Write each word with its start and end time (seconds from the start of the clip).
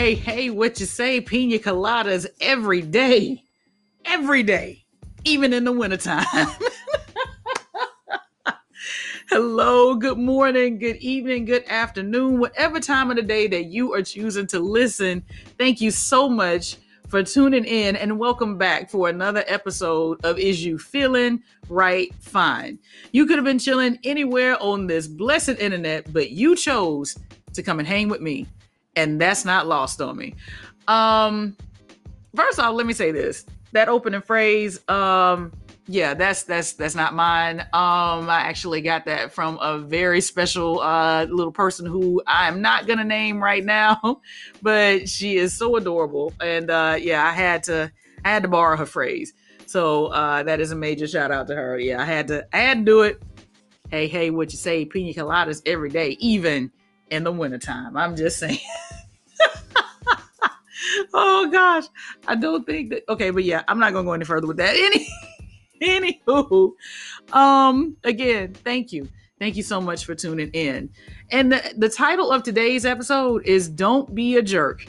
Hey, 0.00 0.14
hey, 0.14 0.48
what 0.48 0.80
you 0.80 0.86
say? 0.86 1.20
Pina 1.20 1.58
coladas 1.58 2.26
every 2.40 2.80
day. 2.80 3.44
Every 4.06 4.42
day. 4.42 4.86
Even 5.24 5.52
in 5.52 5.64
the 5.64 5.72
wintertime. 5.72 6.24
Hello, 9.28 9.94
good 9.94 10.16
morning, 10.16 10.78
good 10.78 10.96
evening, 10.96 11.44
good 11.44 11.66
afternoon, 11.68 12.40
whatever 12.40 12.80
time 12.80 13.10
of 13.10 13.16
the 13.16 13.22
day 13.22 13.46
that 13.48 13.64
you 13.64 13.92
are 13.92 14.00
choosing 14.00 14.46
to 14.46 14.58
listen. 14.58 15.22
Thank 15.58 15.82
you 15.82 15.90
so 15.90 16.30
much 16.30 16.78
for 17.08 17.22
tuning 17.22 17.66
in 17.66 17.94
and 17.94 18.18
welcome 18.18 18.56
back 18.56 18.88
for 18.88 19.10
another 19.10 19.44
episode 19.48 20.24
of 20.24 20.38
Is 20.38 20.64
You 20.64 20.78
Feeling 20.78 21.42
Right 21.68 22.10
Fine? 22.20 22.78
You 23.12 23.26
could 23.26 23.36
have 23.36 23.44
been 23.44 23.58
chilling 23.58 23.98
anywhere 24.04 24.56
on 24.62 24.86
this 24.86 25.06
blessed 25.06 25.58
internet, 25.58 26.10
but 26.10 26.30
you 26.30 26.56
chose 26.56 27.18
to 27.52 27.62
come 27.62 27.80
and 27.80 27.86
hang 27.86 28.08
with 28.08 28.22
me 28.22 28.46
and 28.96 29.20
that's 29.20 29.44
not 29.44 29.66
lost 29.66 30.00
on 30.00 30.16
me. 30.16 30.34
Um, 30.88 31.56
first 32.34 32.58
off, 32.58 32.74
let 32.74 32.86
me 32.86 32.92
say 32.92 33.12
this: 33.12 33.46
that 33.72 33.88
opening 33.88 34.22
phrase, 34.22 34.80
um, 34.88 35.52
yeah, 35.86 36.14
that's 36.14 36.44
that's 36.44 36.74
that's 36.74 36.94
not 36.94 37.14
mine. 37.14 37.60
Um, 37.60 38.30
I 38.30 38.42
actually 38.44 38.80
got 38.80 39.04
that 39.06 39.32
from 39.32 39.58
a 39.60 39.78
very 39.78 40.20
special 40.20 40.80
uh, 40.80 41.24
little 41.24 41.52
person 41.52 41.86
who 41.86 42.22
I 42.26 42.48
am 42.48 42.62
not 42.62 42.86
gonna 42.86 43.04
name 43.04 43.42
right 43.42 43.64
now, 43.64 44.20
but 44.62 45.08
she 45.08 45.36
is 45.36 45.52
so 45.52 45.76
adorable, 45.76 46.32
and 46.40 46.70
uh, 46.70 46.96
yeah, 47.00 47.26
I 47.26 47.32
had 47.32 47.64
to 47.64 47.90
I 48.24 48.28
had 48.28 48.42
to 48.42 48.48
borrow 48.48 48.76
her 48.76 48.86
phrase. 48.86 49.32
So 49.66 50.06
uh, 50.06 50.42
that 50.44 50.60
is 50.60 50.72
a 50.72 50.76
major 50.76 51.06
shout 51.06 51.30
out 51.30 51.46
to 51.48 51.54
her. 51.54 51.78
Yeah, 51.78 52.00
I 52.00 52.04
had 52.04 52.28
to 52.28 52.46
I 52.52 52.58
had 52.58 52.78
to 52.78 52.84
do 52.84 53.02
it. 53.02 53.22
Hey, 53.90 54.06
hey, 54.06 54.30
what 54.30 54.52
you 54.52 54.58
say? 54.58 54.84
Pina 54.84 55.12
coladas 55.12 55.62
every 55.66 55.90
day, 55.90 56.10
even 56.20 56.70
in 57.10 57.24
the 57.24 57.32
wintertime. 57.32 57.96
I'm 57.96 58.16
just 58.16 58.38
saying. 58.38 58.58
oh 61.14 61.48
gosh. 61.50 61.84
I 62.26 62.36
don't 62.36 62.64
think 62.64 62.90
that 62.90 63.02
okay, 63.08 63.30
but 63.30 63.44
yeah, 63.44 63.62
I'm 63.68 63.78
not 63.78 63.92
gonna 63.92 64.04
go 64.04 64.12
any 64.12 64.24
further 64.24 64.46
with 64.46 64.58
that. 64.58 64.74
Any 65.82 66.20
anywho. 66.26 66.72
Um 67.32 67.96
again, 68.04 68.54
thank 68.54 68.92
you. 68.92 69.08
Thank 69.38 69.56
you 69.56 69.62
so 69.62 69.80
much 69.80 70.04
for 70.04 70.14
tuning 70.14 70.50
in. 70.50 70.90
And 71.30 71.52
the, 71.52 71.72
the 71.78 71.88
title 71.88 72.30
of 72.30 72.42
today's 72.42 72.84
episode 72.84 73.46
is 73.46 73.70
Don't 73.70 74.14
Be 74.14 74.36
a 74.36 74.42
Jerk. 74.42 74.84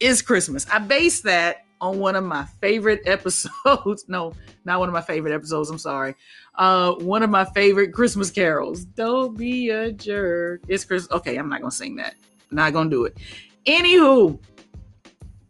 It's 0.00 0.20
Christmas. 0.20 0.66
I 0.68 0.80
based 0.80 1.22
that 1.22 1.66
on 1.80 2.00
one 2.00 2.16
of 2.16 2.24
my 2.24 2.46
favorite 2.60 3.02
episodes. 3.06 4.06
no, 4.08 4.32
not 4.64 4.80
one 4.80 4.88
of 4.88 4.92
my 4.92 5.00
favorite 5.00 5.32
episodes. 5.32 5.70
I'm 5.70 5.78
sorry. 5.78 6.16
Uh, 6.56 6.94
one 6.94 7.22
of 7.22 7.30
my 7.30 7.44
favorite 7.44 7.92
Christmas 7.92 8.30
carols. 8.30 8.84
Don't 8.84 9.36
be 9.36 9.70
a 9.70 9.92
jerk. 9.92 10.62
It's 10.68 10.84
Chris. 10.84 11.08
Okay, 11.10 11.36
I'm 11.36 11.48
not 11.48 11.60
gonna 11.60 11.70
sing 11.70 11.96
that. 11.96 12.14
Not 12.50 12.72
gonna 12.72 12.90
do 12.90 13.04
it. 13.04 13.18
Anywho, 13.66 14.38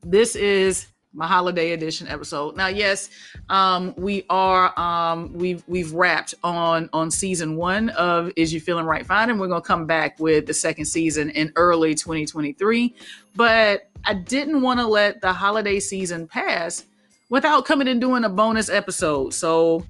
this 0.02 0.34
is 0.36 0.86
my 1.14 1.26
holiday 1.26 1.72
edition 1.72 2.08
episode. 2.08 2.56
Now, 2.56 2.66
yes, 2.66 3.08
um, 3.48 3.94
we 3.96 4.24
are 4.30 4.78
um, 4.78 5.32
we've 5.32 5.62
we've 5.66 5.92
wrapped 5.92 6.34
on 6.42 6.88
on 6.92 7.10
season 7.10 7.56
one 7.56 7.90
of 7.90 8.32
Is 8.36 8.52
You 8.52 8.60
Feeling 8.60 8.84
Right 8.84 9.06
Fine, 9.06 9.30
and 9.30 9.38
we're 9.38 9.48
gonna 9.48 9.60
come 9.60 9.86
back 9.86 10.18
with 10.18 10.46
the 10.46 10.54
second 10.54 10.86
season 10.86 11.30
in 11.30 11.52
early 11.56 11.94
2023. 11.94 12.94
But 13.36 13.88
I 14.04 14.14
didn't 14.14 14.62
want 14.62 14.80
to 14.80 14.86
let 14.86 15.20
the 15.20 15.32
holiday 15.32 15.80
season 15.80 16.26
pass 16.26 16.84
without 17.30 17.64
coming 17.64 17.88
and 17.88 18.00
doing 18.00 18.24
a 18.24 18.28
bonus 18.28 18.68
episode. 18.68 19.32
So 19.34 19.84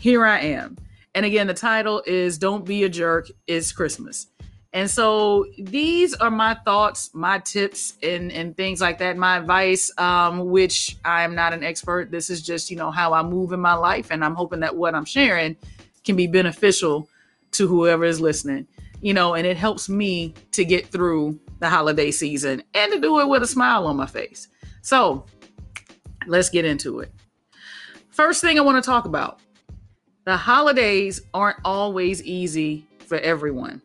here 0.00 0.24
I 0.24 0.40
am. 0.40 0.78
And 1.14 1.26
again, 1.26 1.46
the 1.46 1.54
title 1.54 2.02
is 2.06 2.38
Don't 2.38 2.64
Be 2.64 2.84
a 2.84 2.88
Jerk, 2.88 3.28
It's 3.46 3.70
Christmas. 3.70 4.28
And 4.72 4.88
so 4.88 5.44
these 5.58 6.14
are 6.14 6.30
my 6.30 6.54
thoughts, 6.64 7.10
my 7.12 7.38
tips, 7.40 7.98
and, 8.02 8.32
and 8.32 8.56
things 8.56 8.80
like 8.80 8.98
that, 8.98 9.18
my 9.18 9.36
advice, 9.36 9.92
um, 9.98 10.46
which 10.46 10.96
I 11.04 11.22
am 11.22 11.34
not 11.34 11.52
an 11.52 11.62
expert. 11.62 12.10
This 12.10 12.30
is 12.30 12.40
just, 12.40 12.70
you 12.70 12.76
know, 12.76 12.90
how 12.90 13.12
I 13.12 13.22
move 13.22 13.52
in 13.52 13.60
my 13.60 13.74
life. 13.74 14.10
And 14.10 14.24
I'm 14.24 14.34
hoping 14.34 14.60
that 14.60 14.74
what 14.74 14.94
I'm 14.94 15.04
sharing 15.04 15.54
can 16.02 16.16
be 16.16 16.26
beneficial 16.26 17.06
to 17.52 17.66
whoever 17.66 18.04
is 18.04 18.22
listening, 18.22 18.66
you 19.02 19.12
know, 19.12 19.34
and 19.34 19.46
it 19.46 19.58
helps 19.58 19.90
me 19.90 20.32
to 20.52 20.64
get 20.64 20.86
through 20.86 21.38
the 21.58 21.68
holiday 21.68 22.10
season 22.10 22.62
and 22.72 22.92
to 22.92 23.00
do 23.00 23.20
it 23.20 23.28
with 23.28 23.42
a 23.42 23.46
smile 23.46 23.86
on 23.86 23.96
my 23.96 24.06
face. 24.06 24.48
So 24.80 25.26
let's 26.26 26.48
get 26.48 26.64
into 26.64 27.00
it. 27.00 27.12
First 28.08 28.40
thing 28.40 28.56
I 28.56 28.62
want 28.62 28.82
to 28.82 28.88
talk 28.88 29.04
about 29.04 29.40
the 30.24 30.36
holidays 30.36 31.22
aren't 31.32 31.58
always 31.64 32.22
easy 32.22 32.84
for 33.06 33.18
everyone. 33.18 33.82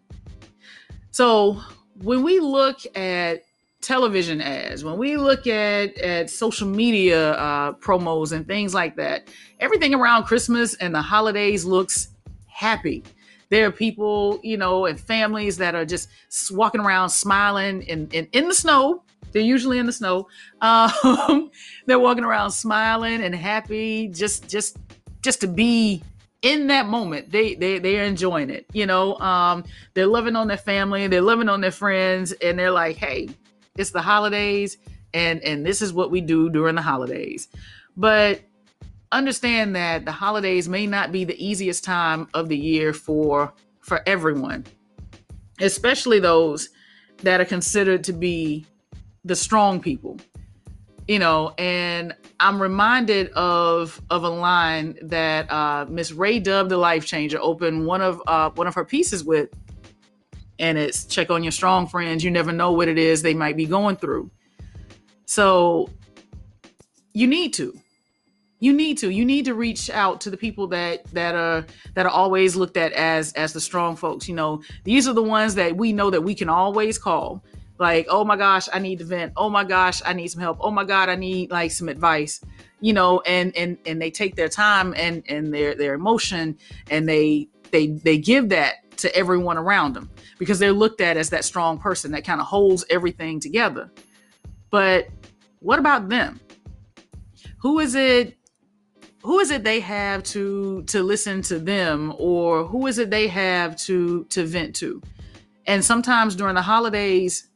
So 1.12 1.62
when 2.02 2.24
we 2.24 2.40
look 2.40 2.80
at 2.96 3.44
television 3.82 4.42
ads, 4.42 4.84
when 4.84 4.98
we 4.98 5.16
look 5.16 5.48
at 5.48 5.98
at 6.00 6.30
social 6.30 6.68
media 6.68 7.34
uh, 7.34 7.74
promos 7.74 8.32
and 8.32 8.46
things 8.46 8.74
like 8.74 8.96
that, 8.98 9.30
everything 9.60 9.94
around 9.94 10.24
Christmas 10.24 10.76
and 10.76 10.94
the 10.94 11.02
holidays 11.02 11.66
looks 11.66 12.10
happy. 12.48 13.04
There 13.50 13.68
are 13.68 13.72
people, 13.72 14.40
you 14.44 14.58
know, 14.58 14.86
and 14.88 15.00
families 15.00 15.58
that 15.58 15.76
are 15.76 15.86
just 15.86 16.10
walking 16.52 16.82
around 16.82 17.10
smiling 17.10 17.84
in, 17.84 18.10
in, 18.12 18.28
in 18.34 18.48
the 18.48 18.54
snow. 18.54 19.04
They're 19.32 19.42
usually 19.42 19.78
in 19.78 19.86
the 19.86 19.94
snow. 19.94 20.28
Um, 20.62 21.52
they're 21.86 22.00
walking 22.00 22.24
around 22.24 22.52
smiling 22.52 23.22
and 23.22 23.36
happy, 23.36 24.08
just 24.08 24.50
just 24.50 24.78
just 25.22 25.42
to 25.42 25.48
be 25.48 26.02
in 26.42 26.68
that 26.68 26.86
moment 26.88 27.32
they 27.32 27.56
they 27.56 27.80
they're 27.80 28.06
enjoying 28.06 28.50
it 28.50 28.66
you 28.74 28.86
know? 28.86 29.18
Um 29.20 29.64
they're 29.94 30.08
loving 30.08 30.36
on 30.36 30.48
their 30.48 30.58
family 30.58 31.08
they're 31.08 31.22
loving 31.22 31.50
on 31.50 31.62
their 31.62 31.72
friends 31.72 32.32
and 32.34 32.58
they're 32.58 32.72
like 32.72 32.98
hey 32.98 33.30
it's 33.78 33.92
the 33.92 34.02
holidays 34.02 34.78
and 35.14 35.42
and 35.44 35.66
this 35.66 35.82
is 35.82 35.94
what 35.94 36.12
we 36.12 36.22
do 36.22 36.50
during 36.50 36.76
the 36.76 36.82
holidays. 36.82 37.48
But 37.98 38.42
understand 39.12 39.76
that 39.76 40.06
the 40.06 40.12
holidays 40.12 40.68
may 40.68 40.86
not 40.86 41.12
be 41.12 41.24
the 41.24 41.44
easiest 41.44 41.84
time 41.84 42.28
of 42.34 42.50
the 42.50 42.58
year 42.58 42.94
for 42.94 43.54
for 43.80 44.02
everyone 44.06 44.66
especially 45.62 46.20
those 46.20 46.70
that 47.22 47.40
are 47.40 47.46
considered 47.46 48.04
to 48.04 48.12
be 48.12 48.66
the 49.24 49.36
strong 49.36 49.80
people 49.80 50.20
you 51.08 51.20
know 51.20 51.54
and 51.58 52.14
i'm 52.40 52.62
reminded 52.62 53.30
of 53.34 54.02
of 54.10 54.24
a 54.24 54.30
line 54.30 54.98
that 55.02 55.50
uh 55.52 55.86
miss 55.88 56.12
Ray 56.12 56.40
Dub 56.40 56.70
the 56.70 56.78
life 56.78 57.06
changer 57.06 57.38
opened 57.40 57.86
one 57.86 58.02
of 58.02 58.22
uh 58.28 58.50
one 58.52 58.68
of 58.68 58.76
her 58.76 58.86
pieces 58.86 59.24
with 59.24 59.50
and 60.60 60.78
it's 60.78 61.06
check 61.06 61.30
on 61.30 61.44
your 61.44 61.52
strong 61.52 61.88
friends 61.88 62.24
you 62.24 62.32
never 62.32 62.52
know 62.52 62.72
what 62.72 62.88
it 62.88 62.98
is 62.98 63.22
they 63.22 63.34
might 63.34 63.58
be 63.58 63.66
going 63.66 63.96
through. 63.96 64.30
So 65.26 65.90
you 67.14 67.28
need 67.28 67.54
to 67.56 67.78
you 68.60 68.74
need 68.74 68.98
to 69.00 69.10
you 69.10 69.26
need 69.26 69.46
to 69.46 69.54
reach 69.54 69.90
out 69.90 70.22
to 70.22 70.30
the 70.30 70.38
people 70.38 70.68
that 70.68 71.04
that 71.14 71.36
are 71.36 71.66
that 71.94 72.06
are 72.06 72.12
always 72.12 72.56
looked 72.56 72.78
at 72.78 72.94
as 72.94 73.34
as 73.34 73.54
the 73.54 73.62
strong 73.62 73.96
folks 73.96 74.28
you 74.28 74.36
know? 74.36 74.62
These 74.84 75.08
are 75.08 75.14
the 75.14 75.24
ones 75.24 75.56
that 75.56 75.76
we 75.76 75.94
know 75.94 76.10
that 76.10 76.22
we 76.22 76.36
can 76.36 76.50
always 76.50 76.98
call 76.98 77.44
like 77.78 78.08
oh 78.10 78.24
my 78.24 78.36
gosh 78.36 78.68
i 78.74 78.80
need 78.80 79.00
to 79.00 79.06
vent. 79.06 79.34
Oh 79.36 79.50
my 79.50 79.64
gosh 79.64 80.02
i 80.06 80.14
need 80.14 80.28
some 80.28 80.42
help. 80.42 80.58
Oh 80.62 80.72
my 80.72 80.84
god 80.84 81.10
i 81.10 81.16
need 81.16 81.52
like 81.52 81.72
some 81.72 81.90
advice 81.90 82.42
you 82.82 82.94
know 82.94 83.22
and 83.22 83.56
and 83.56 83.78
and 83.86 84.02
they 84.02 84.12
take 84.12 84.36
their 84.36 84.50
time 84.50 84.94
and 84.98 85.24
and 85.28 85.54
their 85.54 85.76
their 85.76 85.94
emotion 85.94 86.58
and 86.90 87.08
they 87.08 87.48
they 87.72 87.88
they 87.88 88.18
give 88.18 88.50
that 88.50 88.76
to 88.98 89.14
everyone 89.16 89.58
around 89.58 89.94
them 89.94 90.10
because 90.40 90.60
they're 90.60 90.72
looked 90.72 91.02
at 91.02 91.18
as 91.18 91.30
that 91.30 91.46
strong 91.46 91.78
person 91.78 92.12
that 92.12 92.24
kind 92.24 92.40
of 92.40 92.48
holds 92.48 92.86
everything 92.90 93.40
together. 93.40 93.92
But 94.70 95.08
what 95.60 95.80
about 95.80 96.10
them? 96.10 96.40
Who 97.60 97.80
is 97.80 97.96
it 97.96 98.38
who 99.24 99.40
is 99.40 99.50
it 99.50 99.64
they 99.64 99.80
have 99.80 100.24
to 100.24 100.84
to 100.84 101.02
listen 101.02 101.42
to 101.44 101.60
them 101.60 102.14
or 102.18 102.66
who 102.66 102.86
is 102.88 103.00
it 103.00 103.10
they 103.10 103.28
have 103.28 103.76
to 103.78 104.26
to 104.26 104.46
vent 104.46 104.76
to? 104.78 105.02
And 105.66 105.84
sometimes 105.84 106.36
during 106.36 106.56
the 106.56 106.62
holidays 106.62 107.48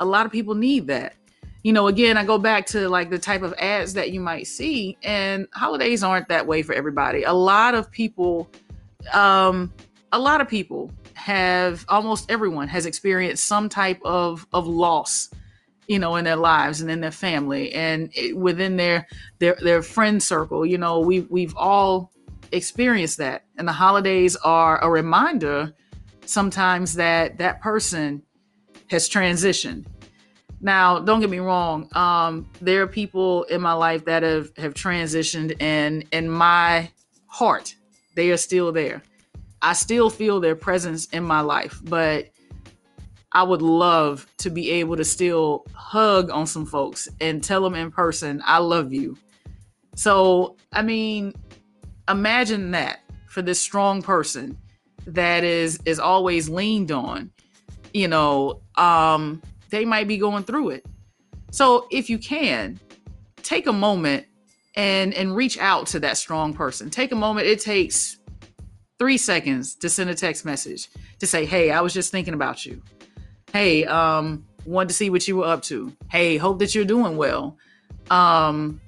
a 0.00 0.04
lot 0.04 0.26
of 0.26 0.32
people 0.32 0.54
need 0.54 0.86
that. 0.88 1.14
You 1.62 1.72
know, 1.72 1.88
again, 1.88 2.16
I 2.16 2.24
go 2.24 2.38
back 2.38 2.66
to 2.66 2.88
like 2.88 3.10
the 3.10 3.18
type 3.18 3.42
of 3.42 3.52
ads 3.54 3.94
that 3.94 4.12
you 4.12 4.20
might 4.20 4.46
see, 4.46 4.96
and 5.02 5.48
holidays 5.52 6.02
aren't 6.02 6.28
that 6.28 6.46
way 6.46 6.62
for 6.62 6.74
everybody. 6.74 7.24
A 7.24 7.32
lot 7.32 7.74
of 7.74 7.90
people, 7.90 8.48
um, 9.12 9.72
a 10.12 10.18
lot 10.18 10.40
of 10.40 10.48
people 10.48 10.92
have 11.14 11.84
almost 11.88 12.30
everyone 12.30 12.68
has 12.68 12.86
experienced 12.86 13.46
some 13.46 13.68
type 13.68 13.98
of 14.04 14.46
of 14.52 14.68
loss 14.68 15.30
you 15.88 15.98
know 15.98 16.16
in 16.16 16.24
their 16.24 16.36
lives 16.36 16.80
and 16.80 16.90
in 16.90 17.00
their 17.00 17.10
family 17.10 17.72
and 17.72 18.10
it, 18.14 18.36
within 18.36 18.76
their 18.76 19.06
their 19.38 19.56
their 19.62 19.82
friend 19.82 20.22
circle 20.22 20.64
you 20.66 20.78
know 20.78 21.00
we 21.00 21.20
we've 21.22 21.56
all 21.56 22.12
experienced 22.52 23.18
that 23.18 23.44
and 23.56 23.66
the 23.66 23.72
holidays 23.72 24.36
are 24.36 24.78
a 24.84 24.90
reminder 24.90 25.72
sometimes 26.26 26.94
that 26.94 27.38
that 27.38 27.60
person 27.60 28.22
has 28.88 29.08
transitioned. 29.08 29.86
Now, 30.60 30.98
don't 30.98 31.20
get 31.20 31.30
me 31.30 31.38
wrong. 31.38 31.88
Um, 31.94 32.48
there 32.60 32.82
are 32.82 32.86
people 32.86 33.44
in 33.44 33.60
my 33.60 33.74
life 33.74 34.04
that 34.06 34.22
have 34.22 34.50
have 34.56 34.74
transitioned, 34.74 35.56
and 35.60 36.04
in 36.12 36.28
my 36.28 36.90
heart, 37.26 37.74
they 38.14 38.30
are 38.30 38.36
still 38.36 38.72
there. 38.72 39.02
I 39.60 39.74
still 39.74 40.10
feel 40.10 40.40
their 40.40 40.56
presence 40.56 41.06
in 41.06 41.24
my 41.24 41.40
life, 41.40 41.80
but 41.84 42.30
I 43.32 43.42
would 43.42 43.62
love 43.62 44.26
to 44.38 44.50
be 44.50 44.70
able 44.70 44.96
to 44.96 45.04
still 45.04 45.66
hug 45.74 46.30
on 46.30 46.46
some 46.46 46.64
folks 46.64 47.08
and 47.20 47.44
tell 47.44 47.62
them 47.62 47.74
in 47.74 47.90
person, 47.90 48.42
I 48.46 48.58
love 48.58 48.92
you. 48.92 49.18
So, 49.94 50.56
I 50.72 50.82
mean, 50.82 51.34
imagine 52.08 52.70
that 52.70 53.00
for 53.28 53.42
this 53.42 53.60
strong 53.60 54.00
person 54.00 54.56
that 55.06 55.44
is 55.44 55.78
is 55.84 55.98
always 55.98 56.48
leaned 56.48 56.90
on. 56.90 57.30
You 57.96 58.08
know, 58.08 58.60
um 58.76 59.42
they 59.70 59.84
might 59.84 60.06
be 60.06 60.18
going 60.18 60.44
through 60.44 60.70
it. 60.70 60.86
So, 61.50 61.86
if 61.90 62.10
you 62.10 62.18
can, 62.18 62.78
take 63.42 63.66
a 63.66 63.72
moment 63.72 64.26
and 64.74 65.14
and 65.14 65.34
reach 65.34 65.58
out 65.58 65.86
to 65.88 66.00
that 66.00 66.16
strong 66.16 66.54
person. 66.54 66.90
Take 66.90 67.12
a 67.12 67.16
moment. 67.16 67.46
It 67.46 67.60
takes 67.60 68.18
3 68.98 69.18
seconds 69.18 69.74
to 69.76 69.88
send 69.88 70.10
a 70.10 70.14
text 70.14 70.44
message 70.44 70.88
to 71.20 71.26
say, 71.26 71.44
"Hey, 71.44 71.70
I 71.70 71.80
was 71.80 71.94
just 71.94 72.10
thinking 72.12 72.34
about 72.34 72.66
you." 72.66 72.82
hey, 73.56 73.84
um, 73.86 74.44
wanted 74.66 74.88
to 74.88 74.94
see 74.94 75.10
what 75.10 75.26
you 75.26 75.36
were 75.36 75.46
up 75.46 75.62
to. 75.62 75.92
Hey, 76.10 76.36
hope 76.36 76.58
that 76.58 76.74
you're 76.74 76.84
doing 76.84 77.16
well. 77.16 77.56
Um, 78.10 78.80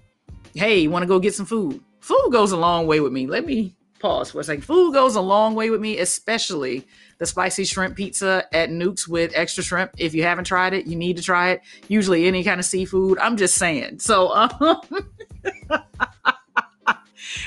hey, 0.55 0.87
want 0.89 1.03
to 1.03 1.07
go 1.07 1.19
get 1.19 1.35
some 1.35 1.47
food? 1.47 1.81
Food 2.01 2.31
goes 2.31 2.53
a 2.53 2.57
long 2.57 2.87
way 2.87 3.01
with 3.01 3.13
me. 3.13 3.27
Let 3.27 3.47
me 3.47 3.75
pause 3.99 4.35
a 4.35 4.45
second. 4.45 4.63
Food 4.63 4.95
goes 4.95 5.15
a 5.15 5.21
long 5.21 5.55
way 5.55 5.71
with 5.71 5.81
me, 5.81 5.99
especially 5.99 6.87
the 7.19 7.27
spicy 7.27 7.65
shrimp 7.65 7.97
pizza 7.97 8.45
at 8.53 8.71
Nuke's 8.71 9.09
with 9.09 9.33
extra 9.35 9.63
shrimp. 9.63 9.93
If 9.99 10.15
you 10.15 10.23
haven't 10.23 10.45
tried 10.45 10.75
it, 10.75 10.87
you 10.87 10.97
need 10.97 11.17
to 11.17 11.23
try 11.23 11.51
it. 11.51 11.63
Usually, 11.89 12.27
any 12.27 12.45
kind 12.45 12.61
of 12.61 12.67
seafood. 12.67 13.19
I'm 13.19 13.37
just 13.37 13.57
saying. 13.57 13.99
So, 13.99 14.35
um, 14.35 14.81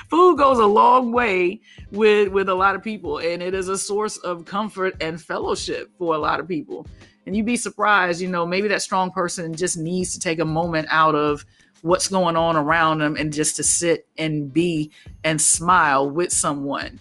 food 0.09 0.37
goes 0.37 0.59
a 0.59 0.65
long 0.65 1.11
way 1.11 1.61
with 1.91 2.29
with 2.29 2.49
a 2.49 2.55
lot 2.55 2.75
of 2.75 2.83
people, 2.83 3.19
and 3.19 3.41
it 3.41 3.53
is 3.53 3.67
a 3.67 3.77
source 3.77 4.17
of 4.17 4.45
comfort 4.45 4.95
and 5.01 5.21
fellowship 5.21 5.89
for 5.97 6.15
a 6.15 6.19
lot 6.19 6.39
of 6.39 6.47
people. 6.47 6.85
And 7.25 7.35
you'd 7.35 7.45
be 7.45 7.57
surprised, 7.57 8.19
you 8.19 8.27
know, 8.27 8.45
maybe 8.45 8.67
that 8.69 8.81
strong 8.81 9.11
person 9.11 9.53
just 9.53 9.77
needs 9.77 10.13
to 10.13 10.19
take 10.19 10.39
a 10.39 10.45
moment 10.45 10.87
out 10.89 11.13
of 11.13 11.45
what's 11.81 12.07
going 12.07 12.35
on 12.35 12.55
around 12.55 12.99
them 12.99 13.15
and 13.15 13.33
just 13.33 13.55
to 13.55 13.63
sit 13.63 14.07
and 14.17 14.53
be 14.53 14.91
and 15.23 15.41
smile 15.41 16.09
with 16.09 16.31
someone, 16.31 16.99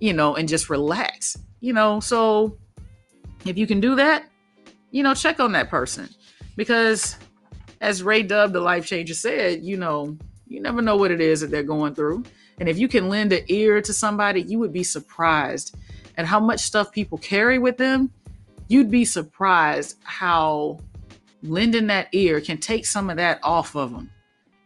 you 0.00 0.12
know, 0.12 0.36
and 0.36 0.48
just 0.48 0.70
relax, 0.70 1.38
you 1.60 1.72
know. 1.72 2.00
So 2.00 2.56
if 3.44 3.58
you 3.58 3.66
can 3.66 3.80
do 3.80 3.94
that, 3.96 4.24
you 4.90 5.02
know, 5.02 5.14
check 5.14 5.40
on 5.40 5.52
that 5.52 5.70
person 5.70 6.08
because 6.56 7.16
as 7.80 8.02
Ray 8.02 8.22
Dub, 8.22 8.52
the 8.52 8.60
life 8.60 8.86
changer, 8.86 9.14
said, 9.14 9.62
you 9.62 9.76
know, 9.76 10.16
you 10.46 10.60
never 10.60 10.82
know 10.82 10.96
what 10.96 11.10
it 11.10 11.20
is 11.20 11.40
that 11.40 11.50
they're 11.50 11.62
going 11.62 11.94
through. 11.94 12.24
And 12.58 12.68
if 12.68 12.78
you 12.78 12.88
can 12.88 13.08
lend 13.08 13.32
an 13.32 13.44
ear 13.48 13.80
to 13.80 13.92
somebody, 13.92 14.42
you 14.42 14.58
would 14.58 14.72
be 14.72 14.84
surprised 14.84 15.76
at 16.16 16.26
how 16.26 16.38
much 16.38 16.60
stuff 16.60 16.92
people 16.92 17.18
carry 17.18 17.58
with 17.58 17.78
them 17.78 18.12
you'd 18.72 18.90
be 18.90 19.04
surprised 19.04 19.98
how 20.02 20.80
lending 21.42 21.88
that 21.88 22.08
ear 22.12 22.40
can 22.40 22.56
take 22.56 22.86
some 22.86 23.10
of 23.10 23.18
that 23.18 23.38
off 23.42 23.76
of 23.76 23.92
them. 23.92 24.10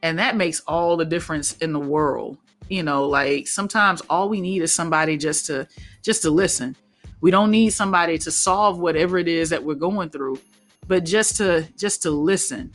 And 0.03 0.19
that 0.19 0.37
makes 0.37 0.61
all 0.61 0.97
the 0.97 1.05
difference 1.05 1.57
in 1.59 1.73
the 1.73 1.81
world. 1.81 2.39
You 2.69 2.83
know, 2.83 3.07
like 3.07 3.47
sometimes 3.47 4.03
all 4.11 4.29
we 4.29 4.41
need 4.41 4.63
is 4.63 4.73
somebody 4.73 5.17
just 5.17 5.47
to 5.47 5.69
just 6.03 6.23
to 6.23 6.31
listen. 6.31 6.77
We 7.21 7.31
don't 7.31 7.51
need 7.51 7.71
somebody 7.71 8.19
to 8.19 8.31
solve 8.31 8.79
whatever 8.79 9.19
it 9.19 9.29
is 9.29 9.51
that 9.51 9.63
we're 9.63 9.75
going 9.75 10.11
through, 10.11 10.41
but 10.87 11.05
just 11.05 11.37
to 11.37 11.67
just 11.77 12.03
to 12.03 12.11
listen. 12.11 12.73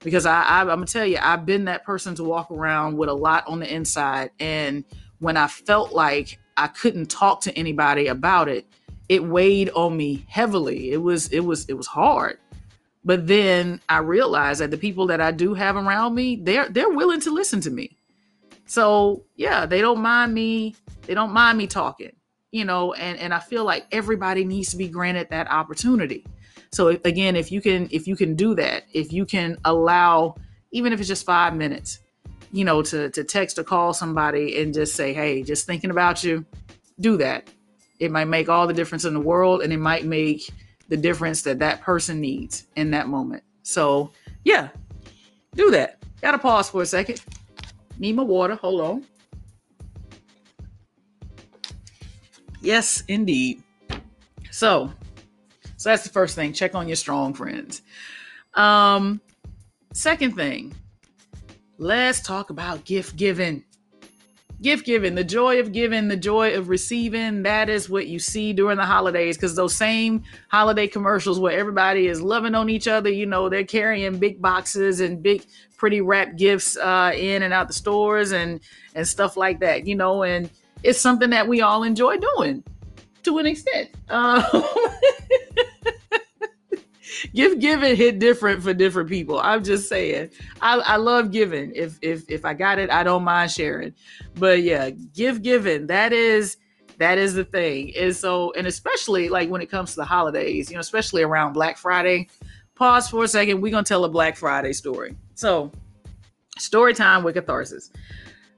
Because 0.00 0.26
I, 0.26 0.42
I 0.42 0.60
I'm 0.60 0.66
gonna 0.66 0.86
tell 0.86 1.06
you, 1.06 1.18
I've 1.20 1.46
been 1.46 1.64
that 1.64 1.84
person 1.84 2.14
to 2.16 2.24
walk 2.24 2.50
around 2.50 2.96
with 2.98 3.08
a 3.08 3.14
lot 3.14 3.46
on 3.46 3.60
the 3.60 3.72
inside, 3.72 4.30
and 4.38 4.84
when 5.18 5.36
I 5.36 5.46
felt 5.46 5.92
like 5.92 6.38
I 6.56 6.66
couldn't 6.66 7.06
talk 7.06 7.40
to 7.42 7.56
anybody 7.56 8.08
about 8.08 8.48
it, 8.48 8.66
it 9.08 9.24
weighed 9.24 9.70
on 9.70 9.96
me 9.96 10.26
heavily. 10.28 10.90
It 10.92 10.98
was 10.98 11.28
it 11.28 11.40
was 11.40 11.64
it 11.66 11.74
was 11.74 11.86
hard. 11.86 12.38
But 13.04 13.26
then 13.26 13.80
I 13.88 13.98
realized 13.98 14.60
that 14.60 14.70
the 14.70 14.76
people 14.76 15.06
that 15.08 15.20
I 15.20 15.32
do 15.32 15.54
have 15.54 15.76
around 15.76 16.14
me, 16.14 16.36
they're 16.36 16.68
they're 16.68 16.90
willing 16.90 17.20
to 17.20 17.30
listen 17.30 17.60
to 17.62 17.70
me. 17.70 17.96
So 18.66 19.24
yeah, 19.36 19.66
they 19.66 19.80
don't 19.80 20.00
mind 20.00 20.32
me, 20.34 20.76
they 21.02 21.14
don't 21.14 21.32
mind 21.32 21.58
me 21.58 21.66
talking, 21.66 22.12
you 22.52 22.64
know, 22.64 22.92
and, 22.94 23.18
and 23.18 23.34
I 23.34 23.40
feel 23.40 23.64
like 23.64 23.86
everybody 23.90 24.44
needs 24.44 24.70
to 24.70 24.76
be 24.76 24.88
granted 24.88 25.28
that 25.30 25.50
opportunity. 25.50 26.24
So 26.70 26.88
if, 26.88 27.04
again, 27.04 27.36
if 27.36 27.50
you 27.50 27.60
can 27.60 27.88
if 27.90 28.06
you 28.06 28.16
can 28.16 28.36
do 28.36 28.54
that, 28.54 28.84
if 28.92 29.12
you 29.12 29.26
can 29.26 29.58
allow, 29.64 30.36
even 30.70 30.92
if 30.92 31.00
it's 31.00 31.08
just 31.08 31.26
five 31.26 31.56
minutes, 31.56 31.98
you 32.52 32.64
know, 32.64 32.82
to 32.82 33.10
to 33.10 33.24
text 33.24 33.58
or 33.58 33.64
call 33.64 33.92
somebody 33.92 34.60
and 34.60 34.72
just 34.72 34.94
say, 34.94 35.12
hey, 35.12 35.42
just 35.42 35.66
thinking 35.66 35.90
about 35.90 36.22
you, 36.22 36.46
do 37.00 37.16
that 37.16 37.48
it 38.02 38.10
might 38.10 38.24
make 38.24 38.48
all 38.48 38.66
the 38.66 38.74
difference 38.74 39.04
in 39.04 39.14
the 39.14 39.20
world 39.20 39.62
and 39.62 39.72
it 39.72 39.78
might 39.78 40.04
make 40.04 40.50
the 40.88 40.96
difference 40.96 41.42
that 41.42 41.58
that 41.60 41.80
person 41.80 42.20
needs 42.20 42.66
in 42.76 42.90
that 42.90 43.08
moment. 43.08 43.42
So, 43.62 44.10
yeah, 44.44 44.68
do 45.54 45.70
that. 45.70 45.98
Gotta 46.20 46.38
pause 46.38 46.70
for 46.70 46.82
a 46.82 46.86
second. 46.86 47.22
Need 47.98 48.16
my 48.16 48.22
water. 48.22 48.54
Hold 48.56 48.80
on. 48.80 49.04
Yes, 52.60 53.02
indeed. 53.08 53.62
So, 54.50 54.92
so 55.76 55.88
that's 55.88 56.04
the 56.04 56.10
first 56.10 56.34
thing. 56.34 56.52
Check 56.52 56.74
on 56.74 56.86
your 56.86 56.96
strong 56.96 57.34
friends. 57.34 57.82
Um, 58.54 59.20
second 59.92 60.36
thing, 60.36 60.74
let's 61.78 62.20
talk 62.20 62.50
about 62.50 62.84
gift 62.84 63.16
giving 63.16 63.64
gift 64.62 64.86
giving, 64.86 65.14
the 65.14 65.24
joy 65.24 65.60
of 65.60 65.72
giving, 65.72 66.08
the 66.08 66.16
joy 66.16 66.54
of 66.54 66.68
receiving. 66.68 67.42
That 67.42 67.68
is 67.68 67.90
what 67.90 68.06
you 68.06 68.18
see 68.18 68.52
during 68.52 68.76
the 68.76 68.86
holidays 68.86 69.36
because 69.36 69.56
those 69.56 69.74
same 69.74 70.22
holiday 70.48 70.86
commercials 70.86 71.40
where 71.40 71.58
everybody 71.58 72.06
is 72.06 72.22
loving 72.22 72.54
on 72.54 72.70
each 72.70 72.88
other, 72.88 73.10
you 73.10 73.26
know, 73.26 73.48
they're 73.48 73.64
carrying 73.64 74.18
big 74.18 74.40
boxes 74.40 75.00
and 75.00 75.22
big, 75.22 75.44
pretty 75.76 76.00
wrapped 76.00 76.36
gifts 76.36 76.76
uh, 76.76 77.12
in 77.14 77.42
and 77.42 77.52
out 77.52 77.66
the 77.66 77.74
stores 77.74 78.32
and 78.32 78.60
and 78.94 79.06
stuff 79.06 79.36
like 79.36 79.60
that, 79.60 79.86
you 79.86 79.96
know, 79.96 80.22
and 80.22 80.48
it's 80.82 81.00
something 81.00 81.30
that 81.30 81.48
we 81.48 81.60
all 81.60 81.82
enjoy 81.82 82.16
doing 82.16 82.62
to 83.24 83.38
an 83.38 83.46
extent. 83.46 83.90
Uh, 84.08 84.42
gift 87.34 87.60
giving 87.60 87.96
hit 87.96 88.18
different 88.18 88.62
for 88.62 88.74
different 88.74 89.08
people. 89.08 89.38
I'm 89.40 89.64
just 89.64 89.88
saying. 89.88 90.30
I, 90.60 90.78
I 90.78 90.96
love 90.96 91.30
giving. 91.30 91.72
If 91.74 91.98
if 92.02 92.30
if 92.30 92.44
I 92.44 92.54
got 92.54 92.78
it, 92.78 92.90
I 92.90 93.02
don't 93.02 93.24
mind 93.24 93.50
sharing. 93.50 93.94
But 94.34 94.62
yeah, 94.62 94.90
give 94.90 95.42
giving, 95.42 95.86
that 95.88 96.12
is 96.12 96.56
that 96.98 97.18
is 97.18 97.34
the 97.34 97.44
thing. 97.44 97.92
And 97.96 98.14
so, 98.14 98.52
and 98.52 98.66
especially 98.66 99.28
like 99.28 99.50
when 99.50 99.60
it 99.60 99.70
comes 99.70 99.90
to 99.90 99.96
the 99.96 100.04
holidays, 100.04 100.70
you 100.70 100.74
know, 100.74 100.80
especially 100.80 101.22
around 101.22 101.52
Black 101.52 101.76
Friday. 101.76 102.28
Pause 102.74 103.08
for 103.08 103.24
a 103.24 103.28
second. 103.28 103.60
We're 103.60 103.70
gonna 103.70 103.84
tell 103.84 104.04
a 104.04 104.08
Black 104.08 104.36
Friday 104.36 104.72
story. 104.72 105.16
So, 105.34 105.70
story 106.58 106.94
time 106.94 107.22
with 107.22 107.34
catharsis. 107.34 107.90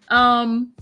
Um, 0.09 0.73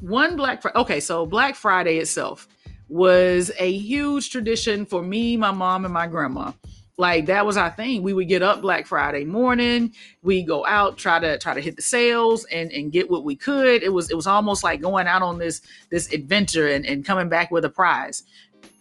one 0.00 0.36
Black 0.36 0.62
Friday. 0.62 0.78
Okay, 0.78 1.00
so 1.00 1.26
Black 1.26 1.54
Friday 1.54 1.98
itself 1.98 2.48
was 2.88 3.50
a 3.58 3.72
huge 3.72 4.30
tradition 4.30 4.86
for 4.86 5.02
me, 5.02 5.36
my 5.36 5.50
mom, 5.50 5.84
and 5.84 5.92
my 5.92 6.06
grandma 6.06 6.52
like 6.98 7.26
that 7.26 7.44
was 7.44 7.56
our 7.56 7.70
thing. 7.70 8.02
We 8.02 8.14
would 8.14 8.28
get 8.28 8.42
up 8.42 8.62
black 8.62 8.86
friday 8.86 9.24
morning. 9.24 9.92
We 10.22 10.42
go 10.42 10.64
out 10.66 10.96
try 10.96 11.18
to 11.18 11.38
try 11.38 11.54
to 11.54 11.60
hit 11.60 11.76
the 11.76 11.82
sales 11.82 12.44
and 12.46 12.72
and 12.72 12.90
get 12.90 13.10
what 13.10 13.24
we 13.24 13.36
could. 13.36 13.82
It 13.82 13.92
was 13.92 14.10
it 14.10 14.14
was 14.14 14.26
almost 14.26 14.64
like 14.64 14.80
going 14.80 15.06
out 15.06 15.22
on 15.22 15.38
this 15.38 15.60
this 15.90 16.12
adventure 16.12 16.68
and, 16.68 16.86
and 16.86 17.04
coming 17.04 17.28
back 17.28 17.50
with 17.50 17.64
a 17.64 17.70
prize 17.70 18.22